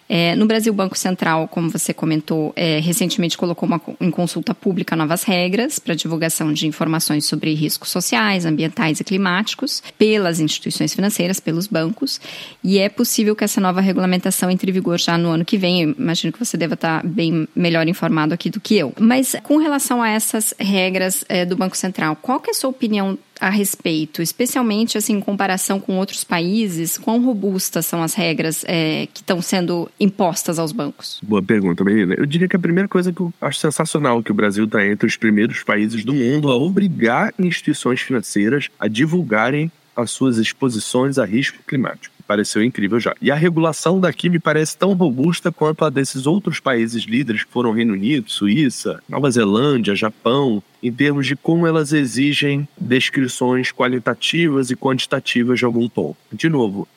É, 0.09 0.37
no 0.37 0.47
Brasil, 0.47 0.73
o 0.73 0.77
Banco 0.77 0.97
Central, 0.97 1.49
como 1.49 1.69
você 1.69 1.93
comentou, 1.93 2.53
é, 2.55 2.79
recentemente 2.79 3.37
colocou 3.37 3.69
uma, 3.69 3.81
em 4.01 4.11
consulta 4.11 4.55
pública 4.55 4.95
novas 4.95 5.25
regras 5.25 5.81
para 5.81 5.97
divulgação 5.97 6.53
de 6.53 6.67
informações 6.67 7.25
sobre 7.25 7.53
riscos 7.55 7.91
sociais, 7.91 8.47
ambientais 8.47 9.01
e 9.01 9.05
climáticos 9.05 9.83
pelas 9.99 10.39
instituições 10.39 10.95
financeiras, 10.95 11.41
pelos 11.41 11.67
bancos, 11.67 12.21
e 12.63 12.79
é 12.79 12.89
possível 12.89 13.35
que 13.35 13.43
essa 13.43 13.61
nova 13.61 13.81
regulamentação 13.81 14.49
entre 14.49 14.71
em 14.71 14.75
vigor 14.75 15.01
já 15.01 15.19
no 15.19 15.31
ano 15.31 15.45
que 15.45 15.59
vem. 15.59 15.83
Eu 15.83 15.97
imagino 15.99 16.33
que 16.37 16.45
você 16.45 16.57
deva 16.57 16.75
estar 16.75 17.05
bem 17.05 17.49
melhor 17.55 17.89
informado 17.89 18.35
aqui 18.35 18.51
do 18.51 18.61
que 18.61 18.77
eu. 18.77 18.93
Mas 19.01 19.35
com 19.43 19.57
relação 19.57 20.03
a 20.03 20.09
essas 20.09 20.55
regras 20.59 21.25
é, 21.29 21.45
do 21.45 21.57
Banco 21.57 21.77
Central, 21.77 22.17
qual 22.17 22.39
que 22.39 22.51
é 22.51 22.53
a 22.53 22.55
sua 22.55 22.71
opinião 22.71 23.19
a 23.41 23.51
respeito, 23.51 24.23
especialmente 24.23 24.97
assim 24.97 25.15
em 25.15 25.21
comparação 25.21 25.79
com 25.79 25.99
outros 25.99 26.25
países, 26.25 26.97
quão 26.97 27.23
robustas 27.23 27.85
são 27.85 28.03
as 28.03 28.15
regras 28.15 28.65
é, 28.67 29.07
que 29.13 29.21
estão 29.21 29.43
sendo 29.43 29.91
impostas 30.01 30.59
aos 30.59 30.73
bancos? 30.73 31.21
Boa 31.23 31.43
pergunta, 31.43 31.85
menina. 31.85 32.15
Eu 32.17 32.27
diria 32.27 32.49
que 32.49 32.57
a 32.57 32.59
primeira 32.59 32.89
coisa 32.89 33.13
que 33.13 33.21
eu 33.21 33.33
acho 33.41 33.59
sensacional 33.59 34.23
que 34.23 34.31
o 34.31 34.35
Brasil 34.35 34.65
está 34.65 34.87
entre 34.87 35.07
os 35.07 35.17
primeiros 35.17 35.63
países 35.63 36.05
do 36.05 36.15
mundo 36.15 36.51
a 36.51 36.57
obrigar 36.57 37.35
instituições 37.39 38.01
financeiras 38.01 38.69
a 38.79 38.89
divulgarem 38.89 39.71
as 39.95 40.11
suas 40.11 40.39
exposições 40.39 41.19
a 41.19 41.25
risco 41.25 41.59
climático 41.67 42.16
pareceu 42.27 42.63
incrível 42.63 42.99
já. 42.99 43.15
E 43.21 43.31
a 43.31 43.35
regulação 43.35 44.01
daqui 44.01 44.29
me 44.29 44.39
parece 44.39 44.77
tão 44.77 44.93
robusta 44.93 45.53
quanto 45.53 45.85
a 45.85 45.91
desses 45.91 46.27
outros 46.27 46.61
países 46.61 47.05
líderes 47.05 47.45
que 47.45 47.53
foram 47.53 47.73
Reino 47.73 47.95
Unido, 47.95 48.31
Suíça, 48.31 49.03
Nova 49.09 49.31
Zelândia, 49.31 49.95
Japão, 49.95 50.63
em 50.83 50.93
termos 50.93 51.27
de 51.27 51.37
como 51.37 51.67
elas 51.67 51.93
exigem 51.93 52.69
descrições 52.79 53.73
qualitativas 53.73 54.71
e 54.71 54.77
quantitativas 54.77 55.59
de 55.59 55.65
algum 55.65 55.89
tom. 55.89 56.15
De 56.33 56.49
novo, 56.49 56.89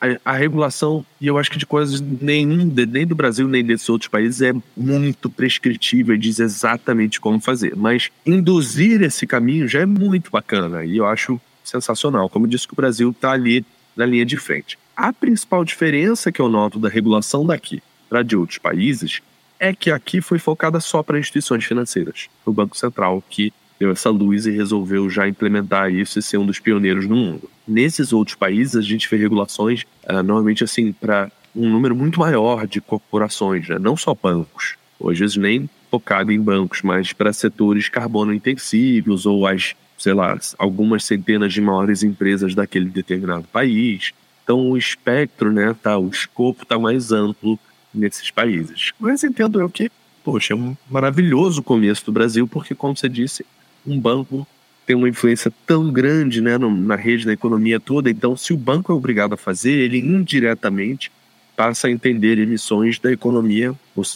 a, 0.00 0.32
a, 0.32 0.36
regulação, 0.36 1.04
e 1.20 1.26
eu 1.26 1.38
acho 1.38 1.50
que 1.50 1.58
de 1.58 1.66
coisas 1.66 2.00
nenhum, 2.00 2.70
nem 2.88 3.06
do 3.06 3.14
Brasil 3.14 3.48
nem 3.48 3.64
desses 3.64 3.88
outros 3.88 4.08
países, 4.08 4.42
é 4.42 4.52
muito 4.76 5.30
prescritiva 5.30 6.14
e 6.14 6.18
diz 6.18 6.38
exatamente 6.38 7.20
como 7.20 7.40
fazer. 7.40 7.74
Mas 7.74 8.10
induzir 8.26 9.02
esse 9.02 9.26
caminho 9.26 9.66
já 9.66 9.80
é 9.80 9.86
muito 9.86 10.30
bacana 10.30 10.84
e 10.84 10.98
eu 10.98 11.06
acho 11.06 11.40
sensacional. 11.64 12.28
Como 12.28 12.46
disse 12.46 12.68
que 12.68 12.74
o 12.74 12.76
Brasil 12.76 13.10
está 13.10 13.32
ali 13.32 13.64
na 13.96 14.06
linha 14.06 14.24
de 14.24 14.36
frente. 14.36 14.78
A 14.96 15.12
principal 15.12 15.64
diferença 15.64 16.30
que 16.30 16.40
eu 16.40 16.48
noto 16.48 16.78
da 16.78 16.88
regulação 16.88 17.44
daqui 17.44 17.82
para 18.08 18.22
de 18.22 18.36
outros 18.36 18.58
países 18.58 19.20
é 19.58 19.74
que 19.74 19.90
aqui 19.90 20.20
foi 20.20 20.38
focada 20.38 20.80
só 20.80 21.02
para 21.02 21.18
instituições 21.18 21.64
financeiras. 21.64 22.28
O 22.44 22.52
Banco 22.52 22.76
Central 22.76 23.22
que 23.28 23.52
deu 23.78 23.90
essa 23.90 24.10
luz 24.10 24.46
e 24.46 24.50
resolveu 24.50 25.10
já 25.10 25.26
implementar 25.26 25.92
isso 25.92 26.18
e 26.18 26.22
ser 26.22 26.38
um 26.38 26.46
dos 26.46 26.60
pioneiros 26.60 27.06
no 27.06 27.16
mundo. 27.16 27.50
Nesses 27.66 28.12
outros 28.12 28.36
países, 28.36 28.76
a 28.76 28.82
gente 28.82 29.08
vê 29.08 29.16
regulações 29.16 29.84
uh, 30.04 30.22
normalmente 30.22 30.62
assim 30.62 30.92
para 30.92 31.30
um 31.54 31.68
número 31.68 31.94
muito 31.94 32.18
maior 32.18 32.66
de 32.66 32.80
corporações, 32.80 33.68
né? 33.68 33.78
não 33.78 33.96
só 33.96 34.14
bancos. 34.14 34.76
Hoje 34.98 35.38
nem 35.38 35.68
focado 35.90 36.32
em 36.32 36.40
bancos, 36.40 36.82
mas 36.82 37.12
para 37.12 37.32
setores 37.32 37.88
carbono 37.88 38.32
intensivos 38.32 39.26
ou 39.26 39.46
as 39.46 39.74
sei 39.96 40.12
lá, 40.12 40.38
algumas 40.58 41.04
centenas 41.04 41.52
de 41.52 41.60
maiores 41.60 42.02
empresas 42.02 42.54
daquele 42.54 42.86
determinado 42.86 43.44
país. 43.52 44.12
Então 44.42 44.70
o 44.70 44.76
espectro, 44.76 45.52
né, 45.52 45.74
tá, 45.82 45.98
o 45.98 46.08
escopo 46.08 46.62
está 46.62 46.78
mais 46.78 47.12
amplo 47.12 47.58
nesses 47.92 48.30
países. 48.30 48.92
Mas 48.98 49.24
entendo 49.24 49.60
eu 49.60 49.68
que, 49.68 49.90
poxa, 50.22 50.52
é 50.52 50.56
um 50.56 50.76
maravilhoso 50.90 51.62
começo 51.62 52.04
do 52.04 52.12
Brasil, 52.12 52.46
porque, 52.46 52.74
como 52.74 52.96
você 52.96 53.08
disse, 53.08 53.46
um 53.86 53.98
banco 53.98 54.46
tem 54.86 54.94
uma 54.94 55.08
influência 55.08 55.50
tão 55.66 55.90
grande 55.90 56.42
né, 56.42 56.58
na 56.58 56.96
rede 56.96 57.24
da 57.24 57.32
economia 57.32 57.80
toda. 57.80 58.10
Então, 58.10 58.36
se 58.36 58.52
o 58.52 58.56
banco 58.56 58.92
é 58.92 58.94
obrigado 58.94 59.32
a 59.32 59.36
fazer, 59.36 59.72
ele 59.72 59.98
indiretamente 59.98 61.10
passa 61.56 61.86
a 61.86 61.90
entender 61.90 62.38
emissões 62.38 62.98
da 62.98 63.10
economia, 63.10 63.74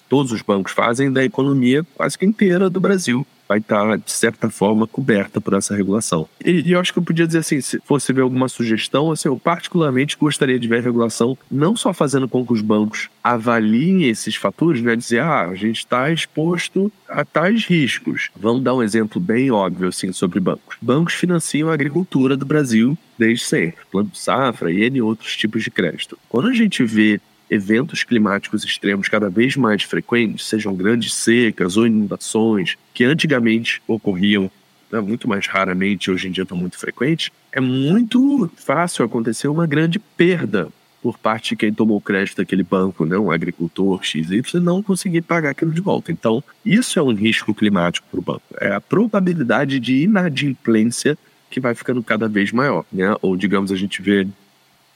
todos 0.09 0.33
os 0.33 0.43
bancos 0.43 0.73
fazem, 0.73 1.11
da 1.11 1.25
economia 1.25 1.87
quase 1.95 2.19
que 2.19 2.27
inteira 2.27 2.69
do 2.69 2.81
Brasil 2.81 3.27
vai 3.49 3.59
estar, 3.59 3.97
de 3.97 4.13
certa 4.13 4.51
forma, 4.51 4.87
coberta 4.87 5.41
por 5.41 5.55
essa 5.55 5.75
regulação. 5.75 6.29
E, 6.45 6.69
e, 6.69 6.73
eu 6.73 6.81
acho 6.81 6.93
que 6.93 6.99
eu 6.99 7.03
podia 7.03 7.27
dizer 7.27 7.39
assim, 7.39 7.61
se 7.61 7.81
fosse 7.85 8.13
ver 8.13 8.21
alguma 8.21 8.49
sugestão, 8.49 9.11
assim, 9.11 9.29
eu 9.29 9.39
particularmente 9.39 10.17
gostaria 10.17 10.59
de 10.59 10.69
ver 10.69 10.79
a 10.79 10.83
regulação 10.83 11.37
não 11.51 11.75
só 11.75 11.95
fazendo 11.95 12.29
com 12.29 12.45
que 12.45 12.53
os 12.53 12.61
bancos 12.61 13.09
avaliem 13.25 14.05
esses 14.05 14.37
fatores, 14.37 14.83
né, 14.83 14.95
dizer, 14.95 15.21
ah, 15.21 15.49
a 15.49 15.55
gente 15.55 15.79
está 15.79 16.11
exposto 16.11 16.93
a 17.09 17.25
tais 17.25 17.65
riscos. 17.65 18.31
Vamos 18.37 18.63
dar 18.63 18.75
um 18.75 18.83
exemplo 18.83 19.21
bem 19.21 19.51
óbvio, 19.51 19.89
assim, 19.89 20.13
sobre 20.13 20.41
bancos. 20.41 20.77
Bancos 20.81 21.15
financiam 21.15 21.71
a 21.71 21.75
agricultura 21.75 22.37
do 22.37 22.45
Brasil 22.45 22.97
desde 23.19 23.45
sempre, 23.45 23.85
plano 23.91 24.11
safra 24.15 24.71
e 24.71 24.85
N 24.85 25.03
outros 25.03 25.37
tipos 25.37 25.65
de 25.65 25.71
crédito. 25.71 26.17
Quando 26.29 26.49
a 26.49 26.53
gente 26.53 26.85
vê 26.85 27.21
eventos 27.51 28.05
climáticos 28.05 28.65
extremos 28.65 29.09
cada 29.09 29.29
vez 29.29 29.57
mais 29.57 29.83
frequentes, 29.83 30.47
sejam 30.47 30.75
grandes 30.75 31.15
secas 31.15 31.77
ou 31.77 31.87
inundações, 31.87 32.77
que 32.93 33.05
antigamente 33.05 33.83
ocorriam 33.87 34.51
né, 34.91 35.01
muito 35.01 35.29
mais 35.29 35.47
raramente, 35.47 36.11
hoje 36.11 36.29
em 36.29 36.31
dia 36.31 36.43
estão 36.43 36.57
muito 36.57 36.79
frequentes, 36.79 37.31
é 37.53 37.61
muito 37.61 38.51
fácil 38.57 39.05
acontecer 39.05 39.49
uma 39.49 39.67
grande 39.67 39.99
perda 39.99 40.69
por 41.03 41.17
parte 41.17 41.51
de 41.51 41.57
quem 41.57 41.73
tomou 41.73 42.01
crédito 42.01 42.39
daquele 42.39 42.65
banco, 42.65 43.05
né, 43.05 43.17
um 43.17 43.31
agricultor 43.31 44.03
XY, 44.03 44.43
não 44.55 44.83
conseguir 44.83 45.23
pagar 45.23 45.51
aquilo 45.51 45.71
de 45.71 45.81
volta. 45.81 46.11
Então, 46.11 46.43
isso 46.65 46.99
é 46.99 47.03
um 47.03 47.15
risco 47.15 47.55
climático 47.55 48.07
para 48.11 48.19
o 48.19 48.23
banco. 48.23 48.43
É 48.61 48.73
a 48.73 48.81
probabilidade 48.81 49.79
de 49.79 50.03
inadimplência 50.03 51.17
que 51.51 51.61
vai 51.61 51.75
ficando 51.75 52.03
cada 52.03 52.29
vez 52.29 52.53
maior. 52.53 52.85
Né? 52.93 53.15
Ou, 53.23 53.37
digamos, 53.37 53.71
a 53.71 53.77
gente 53.77 54.03
vê 54.03 54.27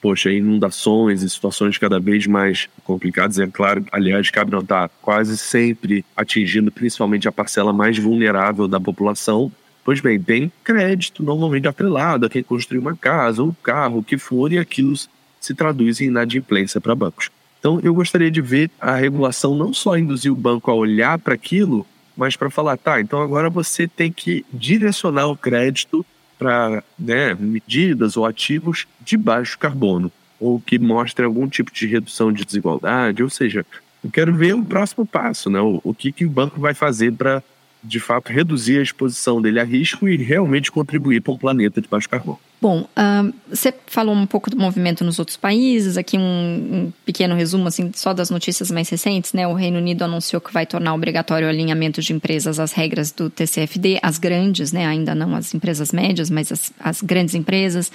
poxa, 0.03 0.33
inundações 0.33 1.23
e 1.23 1.31
situações 1.31 1.79
cada 1.79 2.01
vez 2.01 2.27
mais 2.27 2.69
complicadas. 2.83 3.39
É 3.39 3.47
claro, 3.47 3.87
aliás, 3.93 4.29
cabe 4.31 4.51
notar, 4.51 4.91
quase 5.01 5.39
sempre 5.39 6.05
atingindo 6.17 6.73
principalmente 6.73 7.29
a 7.29 7.33
parcela 7.33 7.73
mais 7.73 7.97
vulnerável 7.97 8.67
da 8.67 8.81
população. 8.81 9.51
Pois 9.85 10.01
bem, 10.01 10.21
tem 10.21 10.53
crédito 10.65 11.23
normalmente 11.23 11.69
atrelado 11.69 12.27
a 12.27 12.31
quem 12.31 12.43
construiu 12.43 12.83
uma 12.83 12.97
casa, 12.97 13.45
um 13.45 13.53
carro, 13.63 13.99
o 13.99 14.03
que 14.03 14.19
for, 14.19 14.53
e 14.53 14.59
aquilo 14.59 14.95
se 15.41 15.55
traduz 15.55 16.01
em 16.01 16.07
inadimplência 16.07 16.81
para 16.81 16.95
bancos. 16.95 17.31
Então, 17.61 17.79
eu 17.83 17.95
gostaria 17.95 18.31
de 18.31 18.41
ver 18.41 18.71
a 18.81 18.97
regulação 18.97 19.55
não 19.55 19.73
só 19.73 19.97
induzir 19.97 20.33
o 20.33 20.37
banco 20.37 20.69
a 20.69 20.75
olhar 20.75 21.17
para 21.19 21.35
aquilo, 21.35 21.87
mas 22.17 22.37
para 22.37 22.51
falar, 22.51 22.77
tá, 22.77 23.01
então 23.01 23.23
agora 23.23 23.49
você 23.49 23.87
tem 23.87 24.11
que 24.13 24.45
direcionar 24.53 25.29
o 25.29 25.37
crédito 25.37 26.05
para 26.43 26.83
né, 26.99 27.35
medidas 27.39 28.17
ou 28.17 28.27
ativos 28.27 28.87
de 29.01 29.17
baixo 29.17 29.57
carbono, 29.57 30.11
ou 30.41 30.61
que 30.61 30.77
mostrem 30.77 31.25
algum 31.25 31.49
tipo 31.49 31.73
de 31.73 31.87
redução 31.87 32.33
de 32.33 32.45
desigualdade, 32.45 33.23
ou 33.23 33.31
seja, 33.31 33.65
eu 34.03 34.11
quero 34.11 34.35
ver 34.35 34.55
o 34.55 34.65
próximo 34.65 35.07
passo, 35.07 35.49
né? 35.49 35.61
o, 35.61 35.81
o 35.85 35.95
que, 35.95 36.11
que 36.11 36.25
o 36.25 36.31
banco 36.31 36.61
vai 36.61 36.75
fazer 36.75 37.13
para, 37.13 37.43
de 37.83 38.01
fato, 38.01 38.33
reduzir 38.33 38.79
a 38.79 38.83
exposição 38.83 39.41
dele 39.41 39.61
a 39.61 39.65
risco 39.65 40.09
e 40.09 40.17
realmente 40.17 40.73
contribuir 40.73 41.21
para 41.21 41.33
um 41.33 41.39
planeta 41.39 41.81
de 41.81 41.87
baixo 41.89 42.09
carbono. 42.09 42.41
Bom, 42.63 42.83
uh, 42.83 43.35
você 43.51 43.75
falou 43.89 44.15
um 44.15 44.25
pouco 44.25 44.49
do 44.49 44.57
movimento 44.57 45.03
nos 45.03 45.19
outros 45.19 45.37
países, 45.37 45.97
aqui 45.97 46.17
um, 46.17 46.21
um, 46.23 46.93
pequeno 47.05 47.35
resumo 47.35 47.67
assim, 47.67 47.91
só 47.93 48.15
das 48.15 48.31
notícias 48.31 48.71
mais 48.71 48.89
recentes, 48.89 49.33
né? 49.33 49.49
O 49.49 49.53
Reino 49.53 49.79
Unido 49.79 50.05
anunciou 50.05 50.41
que 50.41 50.53
vai 50.53 50.65
tornar 50.65 50.95
obrigatório 50.95 51.49
o 51.49 51.51
alinhamento 51.51 52.01
de 52.01 52.13
empresas 52.13 52.61
às 52.61 52.71
regras 52.71 53.11
do 53.11 53.29
TCFD, 53.29 53.99
as 54.01 54.17
grandes, 54.17 54.71
né? 54.71 54.87
Ainda 54.87 55.13
não 55.13 55.35
as 55.35 55.53
empresas 55.53 55.91
médias, 55.91 56.31
mas 56.31 56.53
as, 56.53 56.73
as 56.79 57.03
grandes 57.03 57.35
empresas. 57.35 57.91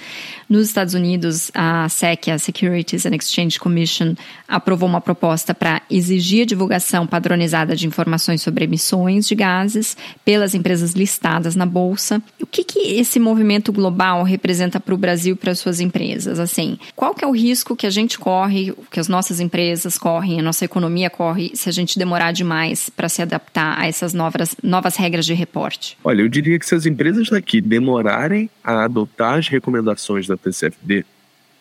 Nos 0.50 0.66
Estados 0.66 0.92
Unidos, 0.92 1.50
a 1.54 1.88
SEC, 1.88 2.28
a 2.28 2.38
Securities 2.38 3.06
and 3.06 3.14
Exchange 3.14 3.58
Commission, 3.58 4.14
aprovou 4.46 4.86
uma 4.86 5.00
proposta 5.00 5.54
para 5.54 5.80
exigir 5.90 6.42
a 6.42 6.46
divulgação 6.46 7.06
padronizada 7.06 7.74
de 7.74 7.86
informações 7.86 8.42
sobre 8.42 8.64
emissões 8.64 9.26
de 9.26 9.34
gases 9.34 9.96
pelas 10.26 10.54
empresas 10.54 10.92
listadas 10.92 11.56
na 11.56 11.64
Bolsa. 11.64 12.22
O 12.38 12.44
que, 12.44 12.62
que 12.62 12.80
esse 12.80 13.18
movimento 13.18 13.72
global 13.72 14.22
representa 14.24 14.57
representa 14.58 14.80
para 14.80 14.94
o 14.94 14.98
Brasil 14.98 15.34
e 15.34 15.38
para 15.38 15.52
as 15.52 15.58
suas 15.58 15.80
empresas? 15.80 16.38
Assim, 16.38 16.78
qual 16.96 17.14
que 17.14 17.24
é 17.24 17.28
o 17.28 17.32
risco 17.32 17.76
que 17.76 17.86
a 17.86 17.90
gente 17.90 18.18
corre, 18.18 18.74
que 18.90 18.98
as 18.98 19.08
nossas 19.08 19.40
empresas 19.40 19.96
correm, 19.96 20.40
a 20.40 20.42
nossa 20.42 20.64
economia 20.64 21.08
corre, 21.08 21.52
se 21.54 21.68
a 21.68 21.72
gente 21.72 21.98
demorar 21.98 22.32
demais 22.32 22.90
para 22.90 23.08
se 23.08 23.22
adaptar 23.22 23.78
a 23.78 23.86
essas 23.86 24.12
novas, 24.12 24.56
novas 24.62 24.96
regras 24.96 25.24
de 25.24 25.34
reporte? 25.34 25.96
Olha, 26.02 26.22
eu 26.22 26.28
diria 26.28 26.58
que 26.58 26.66
se 26.66 26.74
as 26.74 26.86
empresas 26.86 27.30
daqui 27.30 27.60
demorarem 27.60 28.50
a 28.62 28.84
adotar 28.84 29.38
as 29.38 29.48
recomendações 29.48 30.26
da 30.26 30.36
TCFD, 30.36 31.04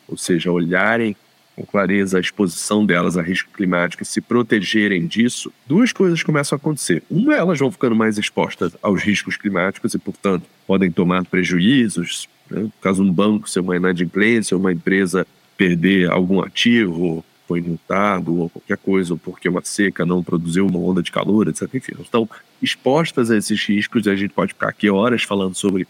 ou 0.08 0.18
seja, 0.18 0.52
olharem 0.52 1.16
com 1.56 1.66
clareza 1.66 2.18
a 2.18 2.22
exposição 2.22 2.86
delas 2.86 3.18
a 3.18 3.22
risco 3.22 3.50
climático 3.52 4.04
e 4.04 4.06
se 4.06 4.22
protegerem 4.22 5.08
disso, 5.08 5.52
duas 5.66 5.92
coisas 5.92 6.22
começam 6.22 6.56
a 6.56 6.58
acontecer. 6.58 7.02
Uma, 7.10 7.34
elas 7.34 7.58
vão 7.58 7.72
ficando 7.72 7.96
mais 7.96 8.18
expostas 8.20 8.78
aos 8.82 9.02
riscos 9.02 9.38
climáticos 9.38 9.96
e, 9.96 9.98
portanto, 9.98 10.46
podem 10.68 10.92
tomar 10.92 11.26
prejuízos, 11.26 12.30
né? 12.50 12.70
Caso 12.82 13.04
um 13.04 13.12
banco 13.12 13.50
ser 13.50 13.60
uma 13.60 13.76
inadimplência, 13.76 14.58
uma 14.58 14.72
empresa 14.72 15.26
perder 15.58 16.10
algum 16.10 16.42
ativo, 16.42 17.24
foi 17.48 17.62
multado 17.62 18.36
ou 18.36 18.50
qualquer 18.50 18.78
coisa, 18.78 19.14
ou 19.14 19.18
porque 19.18 19.48
uma 19.48 19.62
seca 19.64 20.06
não 20.06 20.22
produziu 20.22 20.68
uma 20.68 20.80
onda 20.80 21.02
de 21.02 21.12
calor, 21.12 21.48
etc. 21.48 21.68
Enfim, 21.74 21.94
estão 22.02 22.30
expostas 22.62 23.32
a 23.32 23.38
esses 23.38 23.64
riscos 23.64 24.06
e 24.06 24.10
a 24.10 24.16
gente 24.16 24.34
pode 24.34 24.54
ficar 24.54 24.70
aqui 24.70 24.90
horas 24.90 25.24
falando 25.24 25.56
sobre 25.56 25.88